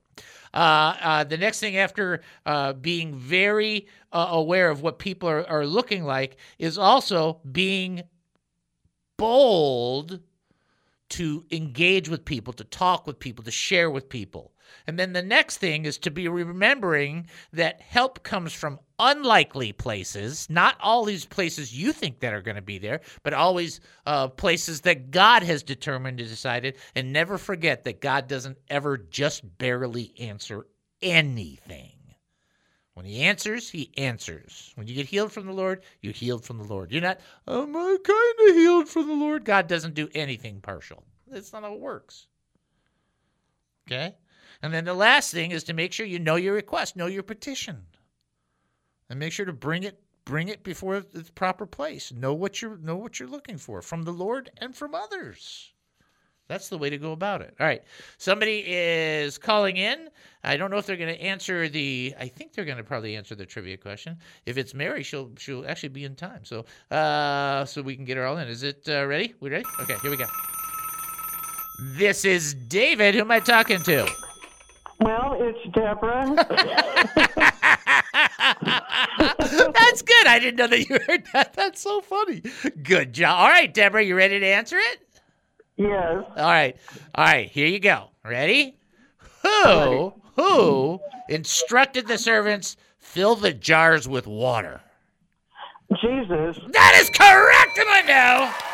[0.53, 5.49] Uh, uh, the next thing after uh, being very uh, aware of what people are,
[5.49, 8.03] are looking like is also being
[9.17, 10.19] bold
[11.13, 14.51] to engage with people, to talk with people, to share with people.
[14.87, 20.49] And then the next thing is to be remembering that help comes from unlikely places,
[20.49, 24.27] not all these places you think that are going to be there, but always uh,
[24.27, 26.77] places that God has determined and decided.
[26.95, 30.65] And never forget that God doesn't ever just barely answer
[31.01, 31.91] anything.
[32.93, 34.71] When he answers, he answers.
[34.75, 36.91] When you get healed from the Lord, you're healed from the Lord.
[36.91, 39.45] You're not, I'm kind of healed from the Lord.
[39.45, 41.03] God doesn't do anything partial.
[41.27, 42.27] That's not how it works.
[43.87, 44.15] Okay?
[44.61, 47.23] And then the last thing is to make sure you know your request, know your
[47.23, 47.85] petition.
[49.09, 52.11] And make sure to bring it bring it before its proper place.
[52.13, 55.72] Know what you're know what you're looking for from the Lord and from others.
[56.47, 57.53] That's the way to go about it.
[57.59, 57.81] All right.
[58.17, 60.09] Somebody is calling in.
[60.43, 62.13] I don't know if they're going to answer the.
[62.19, 64.17] I think they're going to probably answer the trivia question.
[64.45, 66.43] If it's Mary, she'll she'll actually be in time.
[66.43, 68.47] So uh, so we can get her all in.
[68.49, 69.33] Is it uh, ready?
[69.39, 69.65] We ready?
[69.79, 69.95] Okay.
[70.01, 70.25] Here we go.
[71.97, 73.15] This is David.
[73.15, 74.07] Who am I talking to?
[74.99, 76.35] Well, it's Deborah.
[78.63, 80.27] That's good.
[80.27, 81.53] I didn't know that you heard that.
[81.53, 82.41] That's so funny.
[82.83, 83.39] Good job.
[83.39, 84.99] All right, Deborah, you ready to answer it?
[85.77, 86.23] Yes.
[86.35, 86.75] All right.
[87.15, 88.09] All right, here you go.
[88.23, 88.77] Ready?
[89.41, 90.99] Who who
[91.29, 94.81] instructed the servants fill the jars with water?
[96.01, 96.57] Jesus.
[96.71, 98.73] That is correct, I Mundo.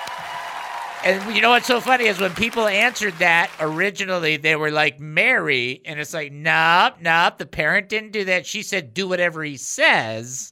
[1.01, 4.99] And you know what's so funny is when people answered that originally, they were like
[4.99, 8.45] Mary, and it's like, nope, nope, the parent didn't do that.
[8.45, 10.51] She said, do whatever he says.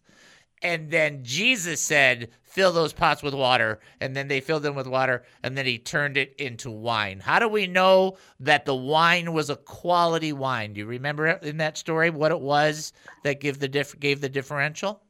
[0.61, 3.79] And then Jesus said, fill those pots with water.
[4.01, 7.19] And then they filled them with water, and then he turned it into wine.
[7.19, 10.73] How do we know that the wine was a quality wine?
[10.73, 12.93] Do you remember in that story what it was
[13.23, 15.03] that give the diff- gave the differential?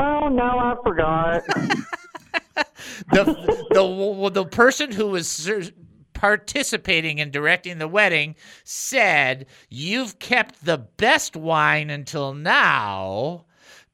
[0.00, 1.42] Oh no, I forgot.
[3.12, 3.24] the
[3.72, 5.70] the the person who was
[6.14, 13.44] participating in directing the wedding said, "You've kept the best wine until now."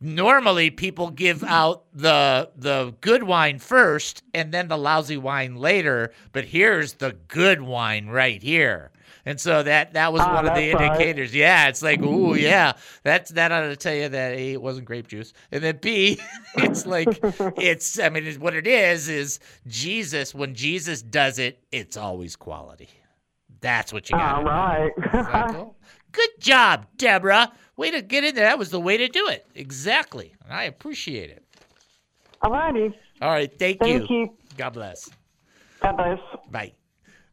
[0.01, 6.13] Normally, people give out the the good wine first and then the lousy wine later,
[6.33, 8.93] but here's the good wine right here.
[9.27, 10.93] And so that that was Ah, one of the that's right.
[10.93, 11.35] indicators.
[11.35, 14.87] Yeah, it's like, ooh, yeah, that's that ought to tell you that a it wasn't
[14.87, 16.21] grape juice, and then b
[16.57, 17.19] it's like
[17.59, 20.33] it's I mean it's, what it is is Jesus.
[20.33, 22.89] When Jesus does it, it's always quality.
[23.61, 24.37] That's what you got.
[24.37, 25.67] All right.
[26.13, 27.53] Good job, Deborah.
[27.79, 28.47] Way to get in there.
[28.47, 29.47] That was the way to do it.
[29.55, 30.35] Exactly.
[30.45, 31.45] And I appreciate it.
[32.43, 32.93] All righty.
[33.23, 33.57] All right.
[33.57, 33.99] Thank, you.
[33.99, 34.35] Thank you.
[34.57, 35.09] God bless.
[35.81, 36.19] God bless.
[36.51, 36.73] Bye.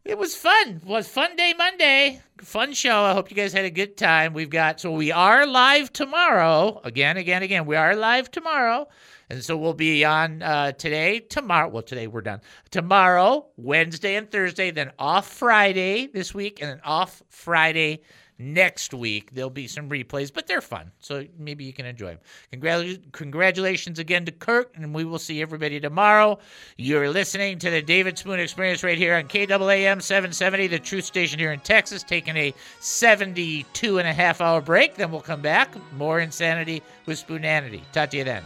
[0.03, 0.81] It was fun.
[0.83, 2.21] It was fun day Monday.
[2.37, 3.01] Fun show.
[3.01, 4.33] I hope you guys had a good time.
[4.33, 6.79] We've got so we are live tomorrow.
[6.83, 7.65] Again, again, again.
[7.65, 8.87] We are live tomorrow.
[9.31, 11.69] And so we'll be on uh, today, tomorrow.
[11.69, 12.41] Well, today we're done.
[12.69, 14.69] Tomorrow, Wednesday, and Thursday.
[14.69, 18.03] Then off Friday this week, and then off Friday
[18.37, 19.31] next week.
[19.33, 20.91] There'll be some replays, but they're fun.
[20.99, 22.19] So maybe you can enjoy them.
[22.53, 26.39] Congratu- congratulations again to Kurt, and we will see everybody tomorrow.
[26.77, 31.39] You're listening to the David Spoon Experience right here on KAAM 770, the truth station
[31.39, 34.95] here in Texas, taking a 72 and a half hour break.
[34.95, 35.75] Then we'll come back.
[35.93, 37.81] More insanity with Spoonanity.
[37.91, 38.43] Talk to you then.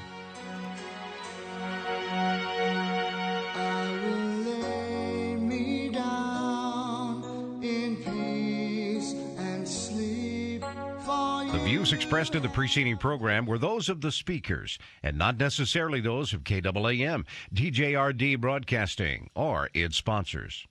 [11.70, 16.34] Views expressed in the preceding program were those of the speakers and not necessarily those
[16.34, 20.66] of KAAM, DJRD Broadcasting, or its sponsors.